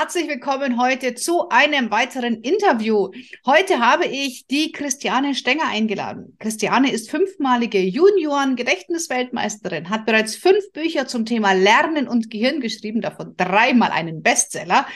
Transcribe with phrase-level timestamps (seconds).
[0.00, 3.08] Herzlich willkommen heute zu einem weiteren Interview.
[3.44, 6.36] Heute habe ich die Christiane Stenger eingeladen.
[6.38, 13.34] Christiane ist fünfmalige Junioren-Gedächtnisweltmeisterin, hat bereits fünf Bücher zum Thema Lernen und Gehirn geschrieben, davon
[13.36, 14.86] dreimal einen Bestseller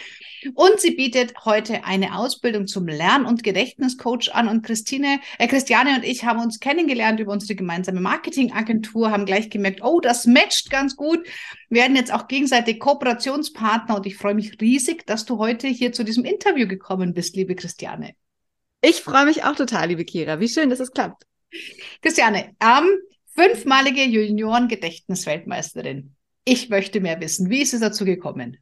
[0.55, 4.49] und sie bietet heute eine Ausbildung zum Lern- und Gedächtniscoach an.
[4.49, 9.51] Und Christine, äh, Christiane und ich haben uns kennengelernt über unsere gemeinsame Marketingagentur, haben gleich
[9.51, 11.27] gemerkt, oh, das matcht ganz gut.
[11.69, 15.93] Wir werden jetzt auch gegenseitig Kooperationspartner und ich freue mich riesig, dass du heute hier
[15.93, 18.15] zu diesem Interview gekommen bist, liebe Christiane.
[18.81, 20.41] Ich freue mich auch total, liebe Kira.
[20.41, 21.25] Wie schön, dass es klappt.
[22.01, 22.89] Christiane, ähm,
[23.35, 26.17] fünfmalige Junioren-Gedächtnisweltmeisterin.
[26.45, 27.51] Ich möchte mehr wissen.
[27.51, 28.59] Wie ist es dazu gekommen?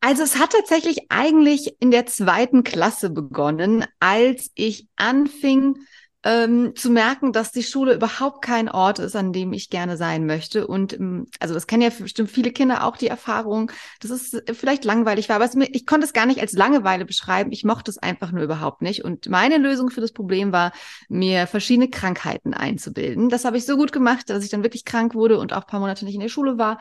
[0.00, 5.76] Also es hat tatsächlich eigentlich in der zweiten Klasse begonnen, als ich anfing
[6.24, 10.26] ähm, zu merken, dass die Schule überhaupt kein Ort ist, an dem ich gerne sein
[10.26, 10.66] möchte.
[10.66, 14.84] Und ähm, also das kennen ja bestimmt viele Kinder auch die Erfahrung, dass es vielleicht
[14.84, 17.52] langweilig war, aber es, ich konnte es gar nicht als Langeweile beschreiben.
[17.52, 19.04] Ich mochte es einfach nur überhaupt nicht.
[19.04, 20.72] Und meine Lösung für das Problem war,
[21.08, 23.28] mir verschiedene Krankheiten einzubilden.
[23.28, 25.66] Das habe ich so gut gemacht, dass ich dann wirklich krank wurde und auch ein
[25.66, 26.78] paar Monate nicht in der Schule war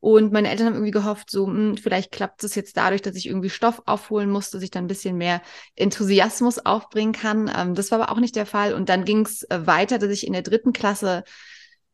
[0.00, 3.16] und meine Eltern haben irgendwie gehofft, so, mh, hm, vielleicht klappt es jetzt dadurch, dass
[3.16, 5.42] ich irgendwie Stoff aufholen muss, dass ich dann ein bisschen mehr
[5.76, 7.52] Enthusiasmus aufbringen kann.
[7.54, 8.72] Ähm, das war aber auch nicht der Fall.
[8.72, 11.22] Und dann ging es äh, weiter, dass ich in der dritten Klasse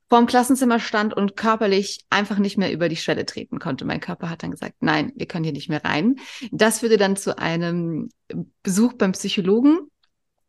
[0.08, 3.84] vorm Klassenzimmer stand und körperlich einfach nicht mehr über die Schwelle treten konnte.
[3.84, 6.16] Mein Körper hat dann gesagt, nein, wir können hier nicht mehr rein.
[6.52, 8.08] Das führte dann zu einem
[8.62, 9.80] Besuch beim Psychologen.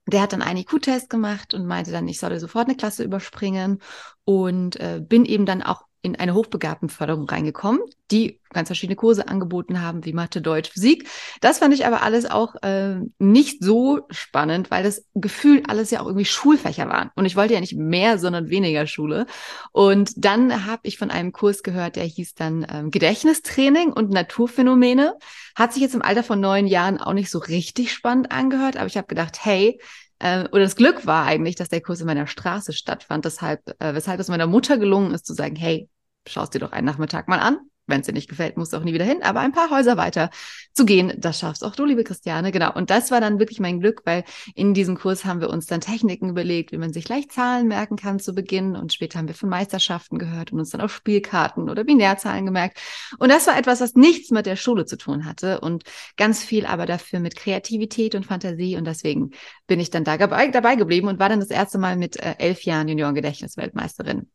[0.05, 3.81] Der hat dann einen IQ-Test gemacht und meinte dann, ich solle sofort eine Klasse überspringen
[4.25, 7.81] und äh, bin eben dann auch in eine Hochbegabtenförderung reingekommen,
[8.11, 11.09] die ganz verschiedene Kurse angeboten haben, wie Mathe, Deutsch, Physik.
[11.41, 15.99] Das fand ich aber alles auch äh, nicht so spannend, weil das Gefühl alles ja
[15.99, 17.11] auch irgendwie Schulfächer waren.
[17.15, 19.25] Und ich wollte ja nicht mehr, sondern weniger Schule.
[19.71, 25.15] Und dann habe ich von einem Kurs gehört, der hieß dann ähm, Gedächtnistraining und Naturphänomene.
[25.55, 28.87] Hat sich jetzt im Alter von neun Jahren auch nicht so richtig spannend angehört, aber
[28.87, 29.79] ich habe gedacht, hey,
[30.19, 33.93] äh, oder das Glück war eigentlich, dass der Kurs in meiner Straße stattfand, deshalb, äh,
[33.93, 35.89] weshalb es meiner Mutter gelungen ist zu sagen, hey,
[36.27, 37.59] schaust dir doch einen Nachmittag mal an.
[37.87, 39.23] Wenn es dir nicht gefällt, musst du auch nie wieder hin.
[39.23, 40.29] Aber ein paar Häuser weiter
[40.73, 42.51] zu gehen, das schaffst auch du, liebe Christiane.
[42.51, 42.73] Genau.
[42.73, 44.25] Und das war dann wirklich mein Glück, weil
[44.55, 47.95] in diesem Kurs haben wir uns dann Techniken überlegt, wie man sich leicht Zahlen merken
[47.95, 48.75] kann zu Beginn.
[48.75, 52.79] Und später haben wir von Meisterschaften gehört und uns dann auf Spielkarten oder Binärzahlen gemerkt.
[53.19, 55.83] Und das war etwas, was nichts mit der Schule zu tun hatte und
[56.17, 58.75] ganz viel aber dafür mit Kreativität und Fantasie.
[58.75, 59.31] Und deswegen
[59.65, 62.63] bin ich dann da dabei, geblieben und war dann das erste Mal mit äh, elf
[62.63, 64.29] Jahren Junioren-Gedächtnisweltmeisterin.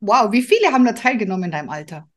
[0.00, 2.08] Wow, wie viele haben da teilgenommen in deinem Alter?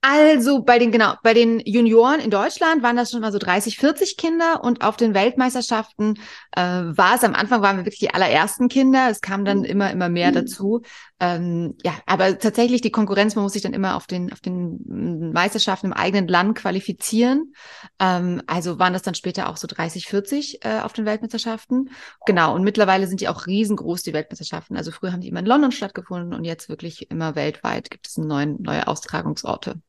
[0.00, 3.78] Also bei den, genau, bei den Junioren in Deutschland waren das schon mal so 30,
[3.78, 6.18] 40 Kinder und auf den Weltmeisterschaften
[6.52, 9.08] äh, war es am Anfang waren wir wirklich die allerersten Kinder.
[9.10, 9.64] Es kam dann mhm.
[9.64, 10.34] immer, immer mehr mhm.
[10.34, 10.82] dazu.
[11.22, 15.30] Ähm, ja, aber tatsächlich die Konkurrenz, man muss sich dann immer auf den, auf den
[15.32, 17.52] Meisterschaften im eigenen Land qualifizieren.
[17.98, 21.90] Ähm, also waren das dann später auch so 30, 40 äh, auf den Weltmeisterschaften.
[22.24, 22.54] Genau.
[22.54, 24.78] Und mittlerweile sind die auch riesengroß, die Weltmeisterschaften.
[24.78, 28.16] Also früher haben die immer in London stattgefunden und jetzt wirklich immer weltweit gibt es
[28.16, 29.80] neuen, neue Austragungsorte.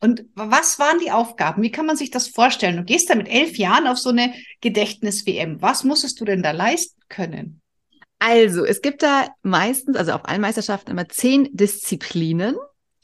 [0.00, 1.62] Und was waren die Aufgaben?
[1.62, 2.78] Wie kann man sich das vorstellen?
[2.78, 5.62] Du gehst da mit elf Jahren auf so eine Gedächtnis-WM.
[5.62, 7.60] Was musstest du denn da leisten können?
[8.20, 12.56] Also, es gibt da meistens, also auf allen Meisterschaften immer zehn Disziplinen.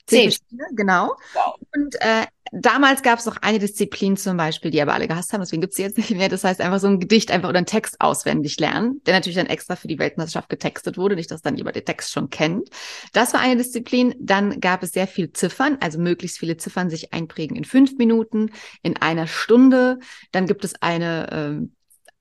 [0.06, 0.32] Zehn.
[0.76, 1.16] Genau.
[1.34, 1.56] Wow.
[1.74, 5.40] Und äh, damals gab es noch eine Disziplin zum Beispiel, die aber alle gehasst haben,
[5.40, 6.28] deswegen gibt's sie jetzt nicht mehr.
[6.28, 9.46] Das heißt einfach so ein Gedicht einfach oder ein Text auswendig lernen, der natürlich dann
[9.46, 12.68] extra für die Weltmeisterschaft getextet wurde, nicht, dass dann jemand den Text schon kennt.
[13.12, 14.14] Das war eine Disziplin.
[14.20, 18.50] Dann gab es sehr viel Ziffern, also möglichst viele Ziffern sich einprägen in fünf Minuten,
[18.82, 19.98] in einer Stunde.
[20.32, 21.75] Dann gibt es eine ähm,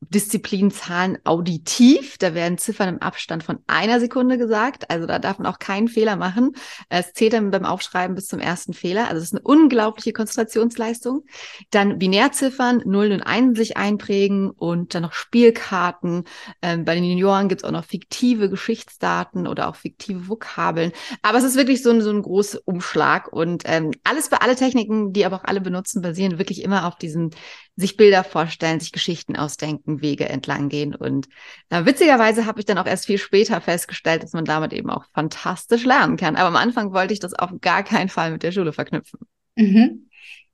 [0.10, 2.18] Disziplinzahlen auditiv.
[2.18, 4.90] Da werden Ziffern im Abstand von einer Sekunde gesagt.
[4.90, 6.54] Also da darf man auch keinen Fehler machen.
[6.90, 9.04] Es zählt dann beim Aufschreiben bis zum ersten Fehler.
[9.04, 11.26] Also das ist eine unglaubliche Konzentrationsleistung.
[11.72, 16.24] Dann Binärziffern, Nullen und Einen sich einprägen und dann noch Spielkarten.
[16.62, 20.92] Ähm, bei den Junioren gibt es auch noch fiktive Geschichtsdaten oder auch fiktive Vokabeln.
[21.22, 24.56] Aber es ist wirklich so ein, so ein großer Umschlag und ähm, alles für alle
[24.56, 27.32] Techniken, die aber auch alle benutzen, basieren wirklich immer auf diesen
[27.78, 30.96] sich Bilder vorstellen, sich Geschichten ausdenken, Wege entlang gehen.
[30.96, 31.28] Und
[31.70, 35.06] äh, witzigerweise habe ich dann auch erst viel später festgestellt, dass man damit eben auch
[35.14, 36.36] fantastisch lernen kann.
[36.36, 39.20] Aber am Anfang wollte ich das auf gar keinen Fall mit der Schule verknüpfen.
[39.56, 40.10] Mhm.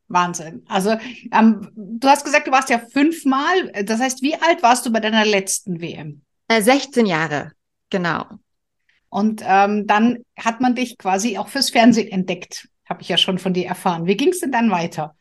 [0.08, 0.64] Wahnsinn.
[0.68, 0.98] Also
[1.32, 3.72] ähm, du hast gesagt, du warst ja fünfmal.
[3.86, 6.22] Das heißt, wie alt warst du bei deiner letzten WM?
[6.48, 7.54] Äh, 16 Jahre,
[7.90, 8.26] genau.
[9.10, 13.40] Und ähm, dann hat man dich quasi auch fürs Fernsehen entdeckt, habe ich ja schon
[13.40, 14.06] von dir erfahren.
[14.06, 15.16] Wie ging es denn dann weiter?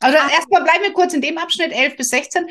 [0.00, 0.28] Also ah.
[0.32, 2.46] erstmal bleiben wir kurz in dem Abschnitt 11 bis 16.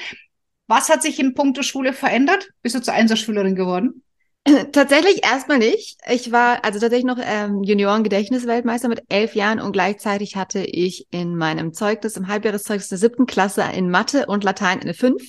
[0.68, 2.50] Was hat sich in puncto Schule verändert?
[2.62, 4.04] Bist du zur Einserschülerin geworden?
[4.72, 5.98] Tatsächlich erstmal nicht.
[6.08, 11.36] Ich war also tatsächlich noch ähm, Junioren-Gedächtnisweltmeister mit elf Jahren und gleichzeitig hatte ich in
[11.36, 15.24] meinem Zeugnis, im Halbjahreszeugnis der siebten Klasse in Mathe und Latein eine fünf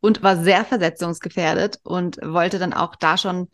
[0.00, 3.48] und war sehr versetzungsgefährdet und wollte dann auch da schon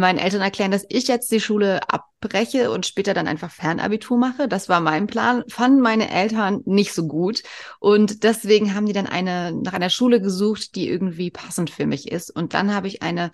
[0.00, 4.48] meinen Eltern erklären, dass ich jetzt die Schule abbreche und später dann einfach Fernabitur mache.
[4.48, 5.44] Das war mein Plan.
[5.48, 7.42] Fanden meine Eltern nicht so gut.
[7.78, 12.10] Und deswegen haben die dann eine, nach einer Schule gesucht, die irgendwie passend für mich
[12.10, 12.30] ist.
[12.30, 13.30] Und dann habe ich eine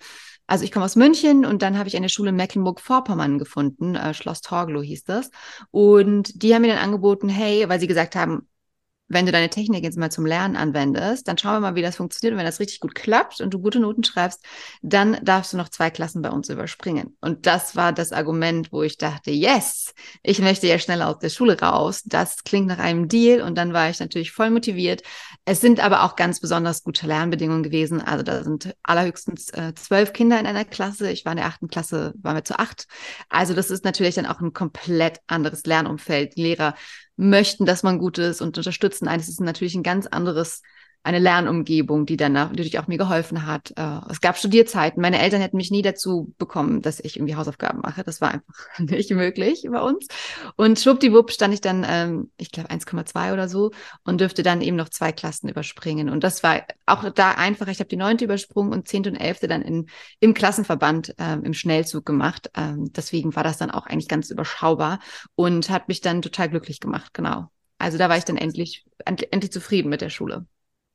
[0.49, 4.15] also ich komme aus München und dann habe ich eine Schule in Mecklenburg-Vorpommern gefunden, äh,
[4.15, 5.29] Schloss Torglow hieß das.
[5.69, 8.47] Und die haben mir dann angeboten, hey, weil sie gesagt haben,
[9.09, 11.95] wenn du deine Technik jetzt mal zum Lernen anwendest, dann schauen wir mal, wie das
[11.95, 12.33] funktioniert.
[12.33, 14.45] Und wenn das richtig gut klappt und du gute Noten schreibst,
[14.83, 17.17] dann darfst du noch zwei Klassen bei uns überspringen.
[17.19, 21.29] Und das war das Argument, wo ich dachte, yes, ich möchte ja schneller aus der
[21.29, 22.03] Schule raus.
[22.05, 23.41] Das klingt nach einem Deal.
[23.41, 25.01] Und dann war ich natürlich voll motiviert.
[25.43, 28.01] Es sind aber auch ganz besonders gute Lernbedingungen gewesen.
[28.01, 31.11] Also da sind allerhöchstens äh, zwölf Kinder in einer Klasse.
[31.11, 32.85] Ich war in der achten Klasse, waren wir zu acht.
[33.29, 36.35] Also das ist natürlich dann auch ein komplett anderes Lernumfeld.
[36.35, 36.75] Lehrer
[37.19, 39.19] möchten, dass man gut ist und unterstützen einen.
[39.19, 40.61] Es ist natürlich ein ganz anderes
[41.01, 43.71] eine Lernumgebung, die dann natürlich auch mir geholfen hat.
[43.77, 45.01] Äh, es gab Studierzeiten.
[45.01, 48.03] Meine Eltern hätten mich nie dazu bekommen, dass ich irgendwie Hausaufgaben mache.
[48.03, 50.07] Das war einfach nicht möglich bei uns.
[50.57, 53.71] Und schwuppdiwupp stand ich dann, ähm, ich glaube, 1,2 oder so
[54.03, 56.09] und dürfte dann eben noch zwei Klassen überspringen.
[56.09, 57.67] Und das war auch da einfach.
[57.69, 59.87] Ich habe die neunte übersprungen und zehnte und elfte dann in,
[60.19, 62.51] im Klassenverband ähm, im Schnellzug gemacht.
[62.57, 64.99] Ähm, deswegen war das dann auch eigentlich ganz überschaubar
[65.35, 67.13] und hat mich dann total glücklich gemacht.
[67.13, 67.49] Genau.
[67.77, 70.45] Also da war ich dann endlich, endlich zufrieden mit der Schule.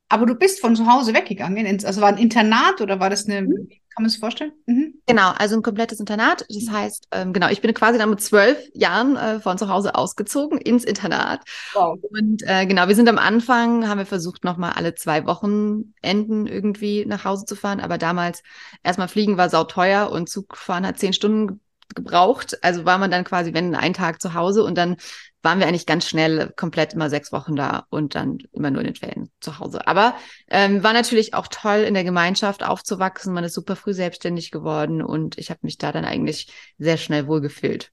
[0.07, 1.65] Aber du bist von zu Hause weggegangen.
[1.83, 3.67] Also war ein Internat oder war das eine, mhm.
[3.89, 4.51] kann man sich vorstellen?
[4.67, 5.01] Mhm.
[5.07, 6.45] Genau, also ein komplettes Internat.
[6.47, 9.95] Das heißt, ähm, genau, ich bin quasi dann mit zwölf Jahren äh, von zu Hause
[9.95, 11.41] ausgezogen ins Internat.
[11.73, 11.97] Wow.
[12.11, 17.05] Und äh, genau, wir sind am Anfang, haben wir versucht, nochmal alle zwei Wochenenden irgendwie
[17.05, 17.79] nach Hause zu fahren.
[17.79, 18.43] Aber damals
[18.83, 21.61] erstmal fliegen war sauteuer und Zugfahren hat zehn Stunden
[21.95, 22.63] gebraucht.
[22.63, 24.97] Also war man dann quasi, wenn einen Tag zu Hause und dann
[25.45, 28.87] waren wir eigentlich ganz schnell komplett immer sechs Wochen da und dann immer nur in
[28.87, 29.87] den Ferien zu Hause.
[29.87, 30.15] Aber
[30.49, 33.33] ähm, war natürlich auch toll, in der Gemeinschaft aufzuwachsen.
[33.33, 37.27] Man ist super früh selbstständig geworden und ich habe mich da dann eigentlich sehr schnell
[37.27, 37.91] wohlgefühlt.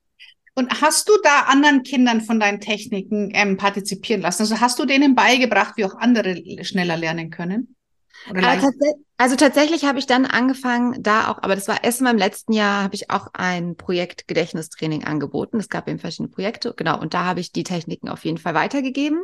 [0.54, 4.42] Und hast du da anderen Kindern von deinen Techniken ähm, partizipieren lassen?
[4.42, 7.76] Also hast du denen beigebracht, wie auch andere schneller lernen können?
[8.34, 8.76] Also, tats
[9.16, 12.52] also, tatsächlich habe ich dann angefangen, da auch, aber das war erst mal im letzten
[12.52, 15.58] Jahr, habe ich auch ein Projekt Gedächtnistraining angeboten.
[15.58, 18.54] Es gab eben verschiedene Projekte, genau, und da habe ich die Techniken auf jeden Fall
[18.54, 19.22] weitergegeben.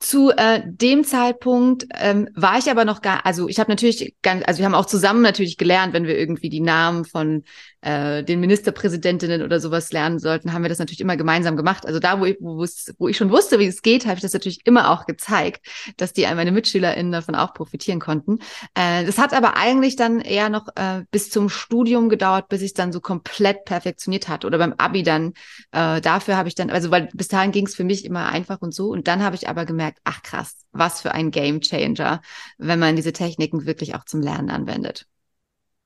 [0.00, 4.42] Zu äh, dem Zeitpunkt ähm, war ich aber noch gar, also ich habe natürlich, ganz,
[4.46, 7.44] also wir haben auch zusammen natürlich gelernt, wenn wir irgendwie die Namen von
[7.82, 11.86] äh, den Ministerpräsidentinnen oder sowas lernen sollten, haben wir das natürlich immer gemeinsam gemacht.
[11.86, 12.64] Also da, wo ich, wo,
[12.98, 15.66] wo ich schon wusste, wie es geht, habe ich das natürlich immer auch gezeigt,
[15.96, 18.38] dass die meine MitschülerInnen davon auch profitieren konnten.
[18.74, 22.74] Äh, das hat aber eigentlich dann eher noch äh, bis zum Studium gedauert, bis ich
[22.74, 24.46] dann so komplett perfektioniert hatte.
[24.46, 25.32] Oder beim Abi dann,
[25.72, 28.60] äh, dafür habe ich dann, also weil bis dahin ging es für mich immer einfach
[28.60, 28.88] und so.
[28.88, 32.20] Und dann habe ich aber gemerkt, ach krass, was für ein Game Changer,
[32.58, 35.06] wenn man diese Techniken wirklich auch zum Lernen anwendet.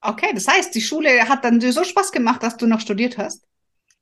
[0.00, 3.44] Okay, das heißt, die Schule hat dann so Spaß gemacht, dass du noch studiert hast?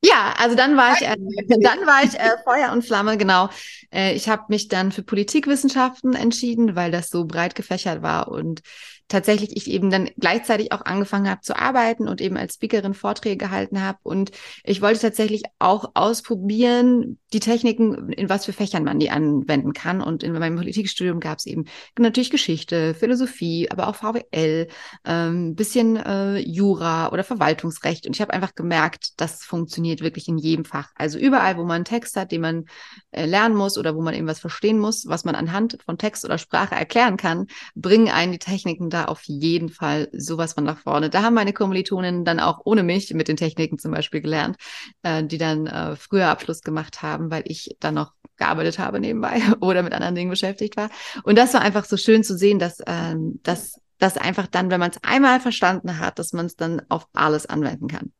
[0.04, 1.14] Ja, also dann war ich, äh,
[1.60, 3.50] dann war ich äh, Feuer und Flamme, genau.
[3.92, 8.62] Äh, ich habe mich dann für Politikwissenschaften entschieden, weil das so breit gefächert war und
[9.08, 13.36] tatsächlich ich eben dann gleichzeitig auch angefangen habe zu arbeiten und eben als Speakerin Vorträge
[13.36, 13.98] gehalten habe.
[14.02, 14.30] Und
[14.64, 20.00] ich wollte tatsächlich auch ausprobieren, die Techniken, in was für Fächern man die anwenden kann.
[20.00, 21.64] Und in meinem Politikstudium gab es eben
[21.98, 24.68] natürlich Geschichte, Philosophie, aber auch VWL,
[25.04, 28.06] ähm, bisschen äh, Jura oder Verwaltungsrecht.
[28.06, 30.90] Und ich habe einfach gemerkt, das funktioniert wirklich in jedem Fach.
[30.94, 32.64] Also überall, wo man einen Text hat, den man
[33.10, 36.24] äh, lernen muss oder wo man eben was verstehen muss, was man anhand von Text
[36.24, 40.78] oder Sprache erklären kann, bringen einen die Techniken da auf jeden Fall sowas von nach
[40.78, 41.10] vorne.
[41.10, 44.56] Da haben meine Kommilitonen dann auch ohne mich mit den Techniken zum Beispiel gelernt,
[45.02, 49.40] äh, die dann äh, früher Abschluss gemacht haben, weil ich dann noch gearbeitet habe nebenbei
[49.60, 50.90] oder mit anderen Dingen beschäftigt war.
[51.24, 54.80] Und das war einfach so schön zu sehen, dass, ähm, dass, dass einfach dann, wenn
[54.80, 58.12] man es einmal verstanden hat, dass man es dann auf alles anwenden kann.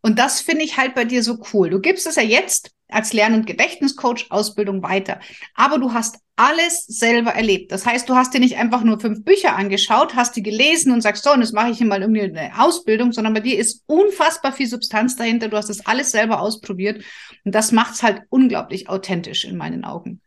[0.00, 1.70] Und das finde ich halt bei dir so cool.
[1.70, 5.20] Du gibst es ja jetzt als Lern- und Gedächtniscoach Ausbildung weiter.
[5.54, 7.72] Aber du hast alles selber erlebt.
[7.72, 11.00] Das heißt, du hast dir nicht einfach nur fünf Bücher angeschaut, hast die gelesen und
[11.00, 13.82] sagst, so, und jetzt mache ich hier mal irgendwie eine Ausbildung, sondern bei dir ist
[13.86, 15.48] unfassbar viel Substanz dahinter.
[15.48, 17.02] Du hast das alles selber ausprobiert.
[17.44, 20.20] Und das macht es halt unglaublich authentisch in meinen Augen.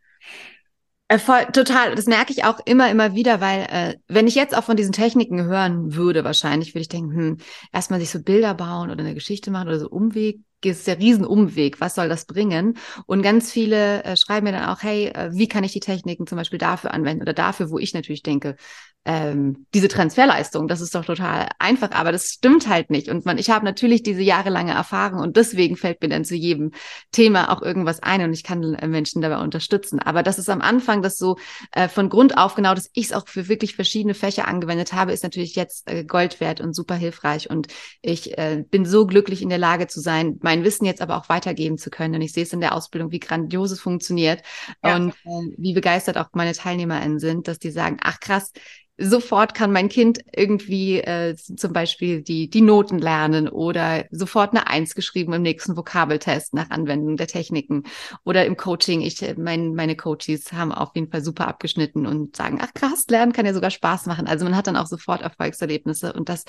[1.08, 1.94] Äh, voll, total.
[1.94, 4.92] Das merke ich auch immer, immer wieder, weil äh, wenn ich jetzt auch von diesen
[4.92, 7.36] Techniken hören würde, wahrscheinlich würde ich denken, hm,
[7.72, 11.80] erstmal sich so Bilder bauen oder eine Geschichte machen oder so Umweg ist der Riesenumweg,
[11.80, 12.78] was soll das bringen?
[13.06, 16.26] Und ganz viele äh, schreiben mir dann auch, hey, äh, wie kann ich die Techniken
[16.26, 18.56] zum Beispiel dafür anwenden oder dafür, wo ich natürlich denke,
[19.04, 23.08] ähm, diese Transferleistung, das ist doch total einfach, aber das stimmt halt nicht.
[23.08, 26.70] Und man, ich habe natürlich diese jahrelange Erfahrung und deswegen fällt mir dann zu jedem
[27.10, 29.98] Thema auch irgendwas ein und ich kann äh, Menschen dabei unterstützen.
[29.98, 31.36] Aber das ist am Anfang das so
[31.72, 35.12] äh, von Grund auf genau, dass ich es auch für wirklich verschiedene Fächer angewendet habe,
[35.12, 37.50] ist natürlich jetzt äh, Gold wert und super hilfreich.
[37.50, 37.66] Und
[38.02, 41.28] ich äh, bin so glücklich in der Lage zu sein, mein Wissen jetzt aber auch
[41.28, 42.14] weitergeben zu können.
[42.14, 44.42] Und ich sehe es in der Ausbildung, wie grandios es funktioniert
[44.84, 44.96] ja.
[44.96, 48.52] und äh, wie begeistert auch meine TeilnehmerInnen sind, dass die sagen, ach krass,
[48.98, 54.68] sofort kann mein Kind irgendwie äh, zum Beispiel die, die Noten lernen oder sofort eine
[54.68, 57.84] Eins geschrieben im nächsten Vokabeltest nach Anwendung der Techniken.
[58.24, 62.58] Oder im Coaching, ich, mein, meine Coaches haben auf jeden Fall super abgeschnitten und sagen,
[62.60, 64.26] ach krass, lernen kann ja sogar Spaß machen.
[64.26, 66.44] Also man hat dann auch sofort Erfolgserlebnisse und das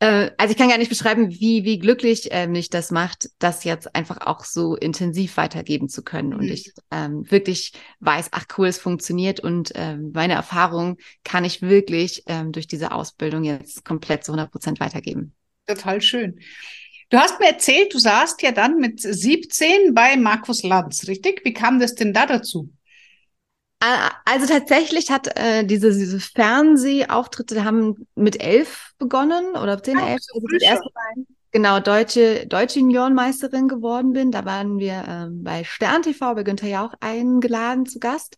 [0.00, 3.64] äh, also ich kann gar nicht beschreiben, wie, wie glücklich äh, mich das macht, das
[3.64, 6.34] jetzt einfach auch so intensiv weitergeben zu können.
[6.34, 6.52] Und mhm.
[6.52, 12.24] ich ähm, wirklich weiß, ach cool, es funktioniert und äh, meine Erfahrung kann ich wirklich
[12.26, 15.34] ähm, durch diese Ausbildung jetzt komplett zu 100 Prozent weitergeben.
[15.66, 16.40] Total schön.
[17.10, 21.44] Du hast mir erzählt, du saßt ja dann mit 17 bei Markus Lanz, richtig?
[21.44, 22.70] Wie kam das denn da dazu?
[23.80, 30.20] Also tatsächlich hat äh, diese, diese Fernsehauftritte haben mit elf begonnen oder zehn, elf.
[30.20, 34.32] So also das erste Mal, genau, deutsche, deutsche Juniorenmeisterin geworden bin.
[34.32, 38.36] Da waren wir ähm, bei Stern TV, bei Günther Jauch eingeladen zu Gast.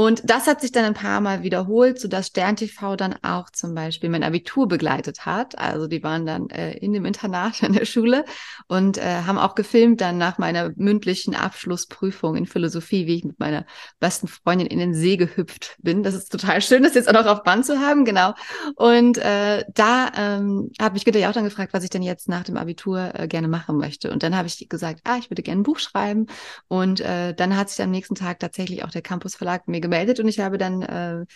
[0.00, 3.74] Und das hat sich dann ein paar Mal wiederholt, sodass Stern TV dann auch zum
[3.74, 5.58] Beispiel mein Abitur begleitet hat.
[5.58, 8.24] Also die waren dann äh, in dem Internat in der Schule
[8.66, 13.38] und äh, haben auch gefilmt dann nach meiner mündlichen Abschlussprüfung in Philosophie, wie ich mit
[13.38, 13.66] meiner
[13.98, 16.02] besten Freundin in den See gehüpft bin.
[16.02, 18.32] Das ist total schön, das jetzt auch noch auf Band zu haben, genau.
[18.76, 22.44] Und äh, da ähm, hat mich Günther auch dann gefragt, was ich denn jetzt nach
[22.44, 24.10] dem Abitur äh, gerne machen möchte.
[24.10, 26.26] Und dann habe ich gesagt, ah, ich würde gerne ein Buch schreiben.
[26.68, 30.20] Und äh, dann hat sich am nächsten Tag tatsächlich auch der Campus Verlag mir gemeldet
[30.20, 31.26] und ich habe dann äh,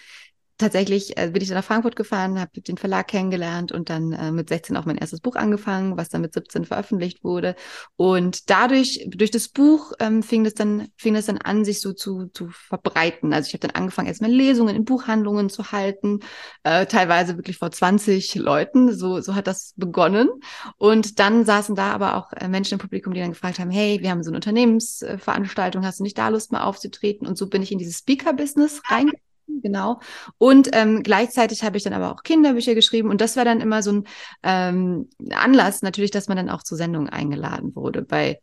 [0.58, 4.30] tatsächlich äh, bin ich dann nach Frankfurt gefahren, habe den Verlag kennengelernt und dann äh,
[4.30, 7.56] mit 16 auch mein erstes Buch angefangen, was dann mit 17 veröffentlicht wurde.
[7.96, 11.92] Und dadurch, durch das Buch ähm, fing das dann, fing das dann an, sich so
[11.92, 13.32] zu, zu verbreiten.
[13.32, 16.20] Also ich habe dann angefangen, erstmal Lesungen in Buchhandlungen zu halten,
[16.62, 18.92] äh, teilweise wirklich vor 20 Leuten.
[18.96, 20.28] So, so hat das begonnen.
[20.78, 23.99] Und dann saßen da aber auch äh, Menschen im Publikum, die dann gefragt haben, hey,
[24.00, 27.26] wir haben so eine Unternehmensveranstaltung, hast du nicht da Lust mal aufzutreten?
[27.26, 30.00] Und so bin ich in dieses Speaker-Business reingegangen Genau.
[30.38, 33.82] Und ähm, gleichzeitig habe ich dann aber auch Kinderbücher geschrieben und das war dann immer
[33.82, 34.04] so ein
[34.42, 38.02] ähm, Anlass natürlich, dass man dann auch zu Sendungen eingeladen wurde.
[38.02, 38.40] Bei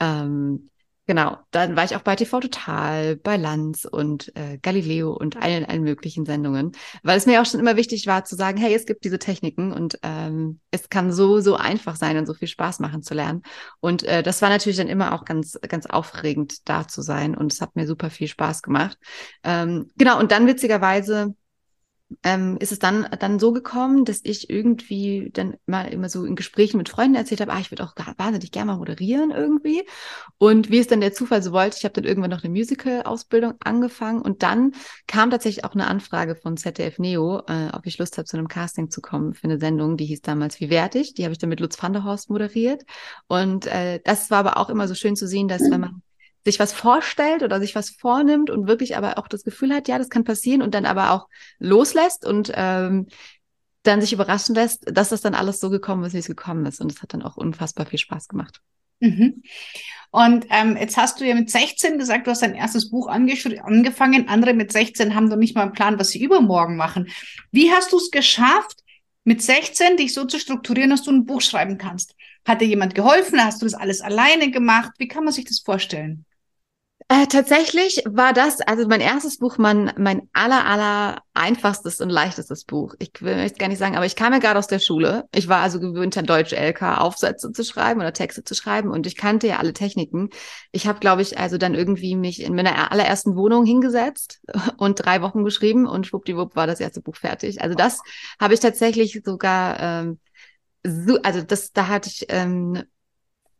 [0.00, 0.70] ähm,
[1.06, 5.66] Genau, dann war ich auch bei TV Total, bei Lanz und äh, Galileo und allen,
[5.66, 8.86] allen möglichen Sendungen, weil es mir auch schon immer wichtig war zu sagen, hey, es
[8.86, 12.80] gibt diese Techniken und ähm, es kann so, so einfach sein und so viel Spaß
[12.80, 13.42] machen zu lernen.
[13.80, 17.52] Und äh, das war natürlich dann immer auch ganz, ganz aufregend, da zu sein und
[17.52, 18.96] es hat mir super viel Spaß gemacht.
[19.42, 21.34] Ähm, genau, und dann witzigerweise
[22.22, 26.36] ähm, ist es dann, dann so gekommen, dass ich irgendwie dann mal immer so in
[26.36, 29.86] Gesprächen mit Freunden erzählt habe, ah, ich würde auch wahnsinnig gerne mal moderieren irgendwie.
[30.38, 33.54] Und wie es dann der Zufall so wollte, ich habe dann irgendwann noch eine Musical-Ausbildung
[33.60, 34.72] angefangen und dann
[35.06, 38.48] kam tatsächlich auch eine Anfrage von ZDF Neo, äh, ob ich Lust habe, zu einem
[38.48, 41.14] Casting zu kommen für eine Sendung, die hieß damals Wie wertig.
[41.14, 42.84] Die habe ich dann mit Lutz van der Horst moderiert.
[43.28, 46.02] Und äh, das war aber auch immer so schön zu sehen, dass wenn man
[46.44, 49.98] sich was vorstellt oder sich was vornimmt und wirklich aber auch das Gefühl hat, ja,
[49.98, 53.06] das kann passieren und dann aber auch loslässt und ähm,
[53.82, 56.80] dann sich überraschen lässt, dass das dann alles so gekommen ist, wie es gekommen ist.
[56.80, 58.60] Und es hat dann auch unfassbar viel Spaß gemacht.
[59.00, 59.42] Mhm.
[60.10, 64.28] Und ähm, jetzt hast du ja mit 16 gesagt, du hast dein erstes Buch angefangen.
[64.28, 67.08] Andere mit 16 haben doch nicht mal einen Plan, was sie übermorgen machen.
[67.50, 68.80] Wie hast du es geschafft,
[69.24, 72.14] mit 16 dich so zu strukturieren, dass du ein Buch schreiben kannst?
[72.46, 73.42] Hat dir jemand geholfen?
[73.42, 74.92] Hast du das alles alleine gemacht?
[74.98, 76.24] Wie kann man sich das vorstellen?
[77.14, 82.64] Äh, tatsächlich war das, also mein erstes Buch, mein, mein aller, aller einfachstes und leichtestes
[82.64, 82.96] Buch.
[82.98, 85.28] Ich will jetzt gar nicht sagen, aber ich kam ja gerade aus der Schule.
[85.32, 89.06] Ich war also gewöhnt, an Deutsch LK Aufsätze zu schreiben oder Texte zu schreiben und
[89.06, 90.30] ich kannte ja alle Techniken.
[90.72, 94.40] Ich habe, glaube ich, also dann irgendwie mich in meiner allerersten Wohnung hingesetzt
[94.78, 97.62] und drei Wochen geschrieben und schwuppdiwupp war das erste Buch fertig.
[97.62, 98.00] Also das
[98.40, 100.18] habe ich tatsächlich sogar ähm,
[100.82, 102.82] so, also das, da hatte ich ähm,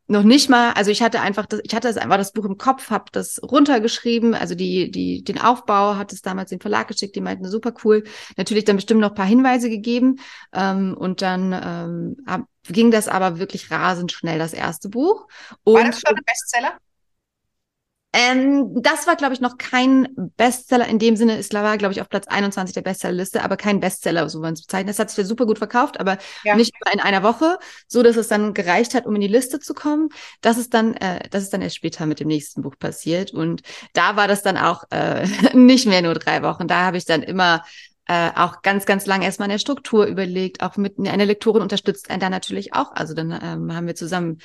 [0.06, 2.58] noch nicht mal, also ich hatte einfach das, ich hatte das einfach das Buch im
[2.58, 7.16] Kopf, habe das runtergeschrieben, also die, die, den Aufbau hat es damals den Verlag geschickt,
[7.16, 8.04] die meinten super cool.
[8.36, 10.16] Natürlich dann bestimmt noch ein paar Hinweise gegeben
[10.52, 15.26] ähm, und dann ähm, ab, ging das aber wirklich rasend schnell, das erste Buch.
[15.64, 16.78] Und, War das schon ein Bestseller?
[18.16, 20.06] Ähm, das war, glaube ich, noch kein
[20.36, 21.36] Bestseller in dem Sinne.
[21.36, 24.62] Es war, glaube ich, auf Platz 21 der Bestsellerliste, aber kein Bestseller, so man es
[24.62, 24.90] bezeichnet.
[24.90, 26.54] Das hat sich super gut verkauft, aber ja.
[26.54, 29.74] nicht in einer Woche, so dass es dann gereicht hat, um in die Liste zu
[29.74, 30.10] kommen.
[30.42, 33.32] Das ist dann, äh, das ist dann erst später mit dem nächsten Buch passiert.
[33.32, 33.62] Und
[33.94, 36.68] da war das dann auch äh, nicht mehr nur drei Wochen.
[36.68, 37.64] Da habe ich dann immer
[38.06, 42.10] äh, auch ganz, ganz lange erstmal in der Struktur überlegt, auch mit einer Lektorin unterstützt
[42.10, 42.92] einen da natürlich auch.
[42.92, 44.38] Also dann ähm, haben wir zusammen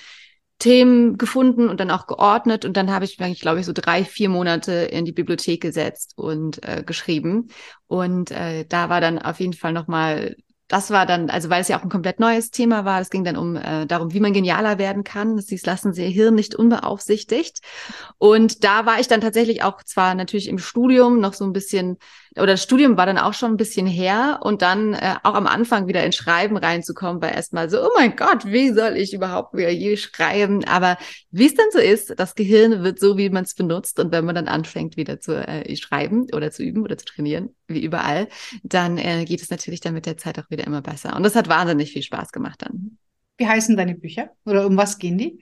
[0.60, 2.66] Themen gefunden und dann auch geordnet.
[2.66, 6.14] Und dann habe ich mich, glaube ich, so drei, vier Monate in die Bibliothek gesetzt
[6.18, 7.48] und äh, geschrieben.
[7.88, 10.36] Und äh, da war dann auf jeden Fall nochmal
[10.70, 13.24] das war dann, also weil es ja auch ein komplett neues Thema war, es ging
[13.24, 15.36] dann um äh, darum, wie man genialer werden kann.
[15.36, 17.62] Das hieß, lassen Sie Ihr Hirn nicht unbeaufsichtigt.
[18.20, 21.98] Und da war ich dann tatsächlich auch zwar natürlich im Studium noch so ein bisschen
[22.36, 25.48] oder das Studium war dann auch schon ein bisschen her und dann äh, auch am
[25.48, 29.54] Anfang wieder ins Schreiben reinzukommen, war erstmal so, oh mein Gott, wie soll ich überhaupt
[29.56, 30.64] wieder je schreiben?
[30.66, 30.98] Aber
[31.32, 34.26] wie es dann so ist, das Gehirn wird so, wie man es benutzt und wenn
[34.26, 38.28] man dann anfängt, wieder zu äh, schreiben oder zu üben oder zu trainieren, wie überall,
[38.64, 41.16] dann äh, geht es natürlich dann mit der Zeit auch wieder immer besser.
[41.16, 42.98] Und das hat wahnsinnig viel Spaß gemacht dann.
[43.38, 45.42] Wie heißen deine Bücher oder um was gehen die?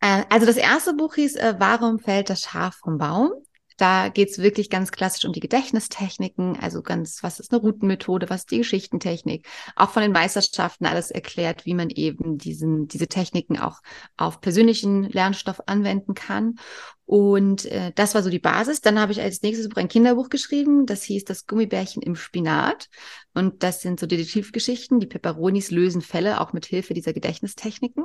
[0.00, 3.32] Äh, also das erste Buch hieß äh, Warum fällt das Schaf vom Baum?
[3.78, 8.40] Da geht's wirklich ganz klassisch um die Gedächtnistechniken, also ganz, was ist eine Routenmethode, was
[8.40, 13.56] ist die Geschichtentechnik, auch von den Meisterschaften alles erklärt, wie man eben diesen, diese Techniken
[13.58, 13.80] auch
[14.16, 16.56] auf persönlichen Lernstoff anwenden kann.
[17.08, 18.82] Und äh, das war so die Basis.
[18.82, 20.84] Dann habe ich als nächstes Buch ein Kinderbuch geschrieben.
[20.84, 22.90] Das hieß Das Gummibärchen im Spinat.
[23.32, 25.00] Und das sind so Detektivgeschichten.
[25.00, 28.04] Die Peperonis lösen Fälle, auch mit Hilfe dieser Gedächtnistechniken.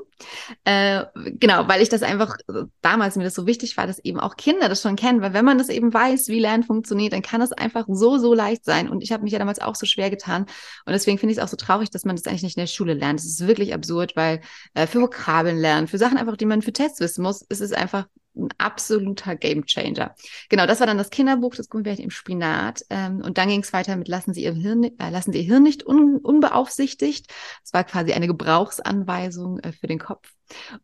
[0.64, 2.38] Äh, genau, weil ich das einfach
[2.80, 5.20] damals mir das so wichtig war, dass eben auch Kinder das schon kennen.
[5.20, 8.34] Weil wenn man das eben weiß, wie Lernen funktioniert, dann kann es einfach so, so
[8.34, 8.88] leicht sein.
[8.88, 10.44] Und ich habe mich ja damals auch so schwer getan.
[10.86, 12.68] Und deswegen finde ich es auch so traurig, dass man das eigentlich nicht in der
[12.68, 13.20] Schule lernt.
[13.20, 14.40] Das ist wirklich absurd, weil
[14.76, 17.74] äh, für Vokabeln lernen, für Sachen einfach, die man für Tests wissen muss, ist es
[17.74, 20.16] einfach ein absoluter Gamechanger.
[20.50, 22.84] Genau, das war dann das Kinderbuch, das Gummibärchen im Spinat.
[22.90, 25.46] Ähm, und dann ging es weiter mit Lassen Sie Ihr Hirn, äh, lassen Sie Ihr
[25.46, 27.28] Hirn nicht un, unbeaufsichtigt.
[27.62, 30.32] Das war quasi eine Gebrauchsanweisung äh, für den Kopf.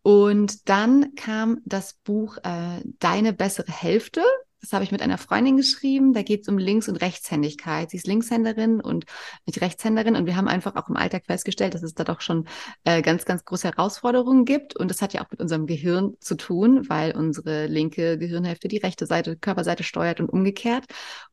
[0.01, 4.23] Und dann kam das Buch äh, Deine bessere Hälfte
[4.61, 6.13] das habe ich mit einer Freundin geschrieben.
[6.13, 7.91] Da geht es um Links- und Rechtshändigkeit.
[7.91, 9.05] Sie ist Linkshänderin und
[9.45, 10.15] nicht Rechtshänderin.
[10.15, 12.47] Und wir haben einfach auch im Alltag festgestellt, dass es da doch schon
[12.83, 14.75] äh, ganz, ganz große Herausforderungen gibt.
[14.75, 18.77] Und das hat ja auch mit unserem Gehirn zu tun, weil unsere linke Gehirnhälfte die
[18.77, 20.85] rechte Seite, Körperseite steuert und umgekehrt.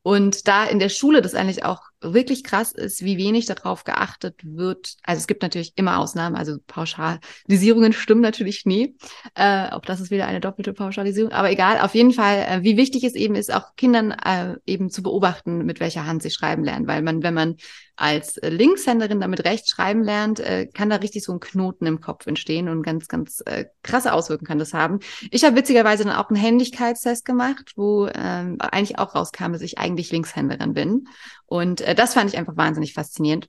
[0.02, 1.82] Und da in der Schule das eigentlich auch
[2.12, 4.96] wirklich krass ist, wie wenig darauf geachtet wird.
[5.02, 8.96] Also es gibt natürlich immer Ausnahmen, also Pauschalisierungen stimmen natürlich nie.
[9.34, 11.32] Äh, auch das ist wieder eine doppelte Pauschalisierung.
[11.32, 14.90] Aber egal, auf jeden Fall, äh, wie wichtig es eben ist, auch Kindern äh, eben
[14.90, 16.86] zu beobachten, mit welcher Hand sie schreiben lernen.
[16.86, 17.56] Weil man, wenn man
[17.96, 22.26] als Linkshänderin damit rechts schreiben lernt, äh, kann da richtig so ein Knoten im Kopf
[22.26, 25.00] entstehen und ganz, ganz äh, krasse Auswirkungen kann das haben.
[25.30, 29.78] Ich habe witzigerweise dann auch einen Händigkeitstest gemacht, wo ähm, eigentlich auch rauskam, dass ich
[29.78, 31.08] eigentlich Linkshänderin bin.
[31.46, 33.48] Und äh, das fand ich einfach wahnsinnig faszinierend.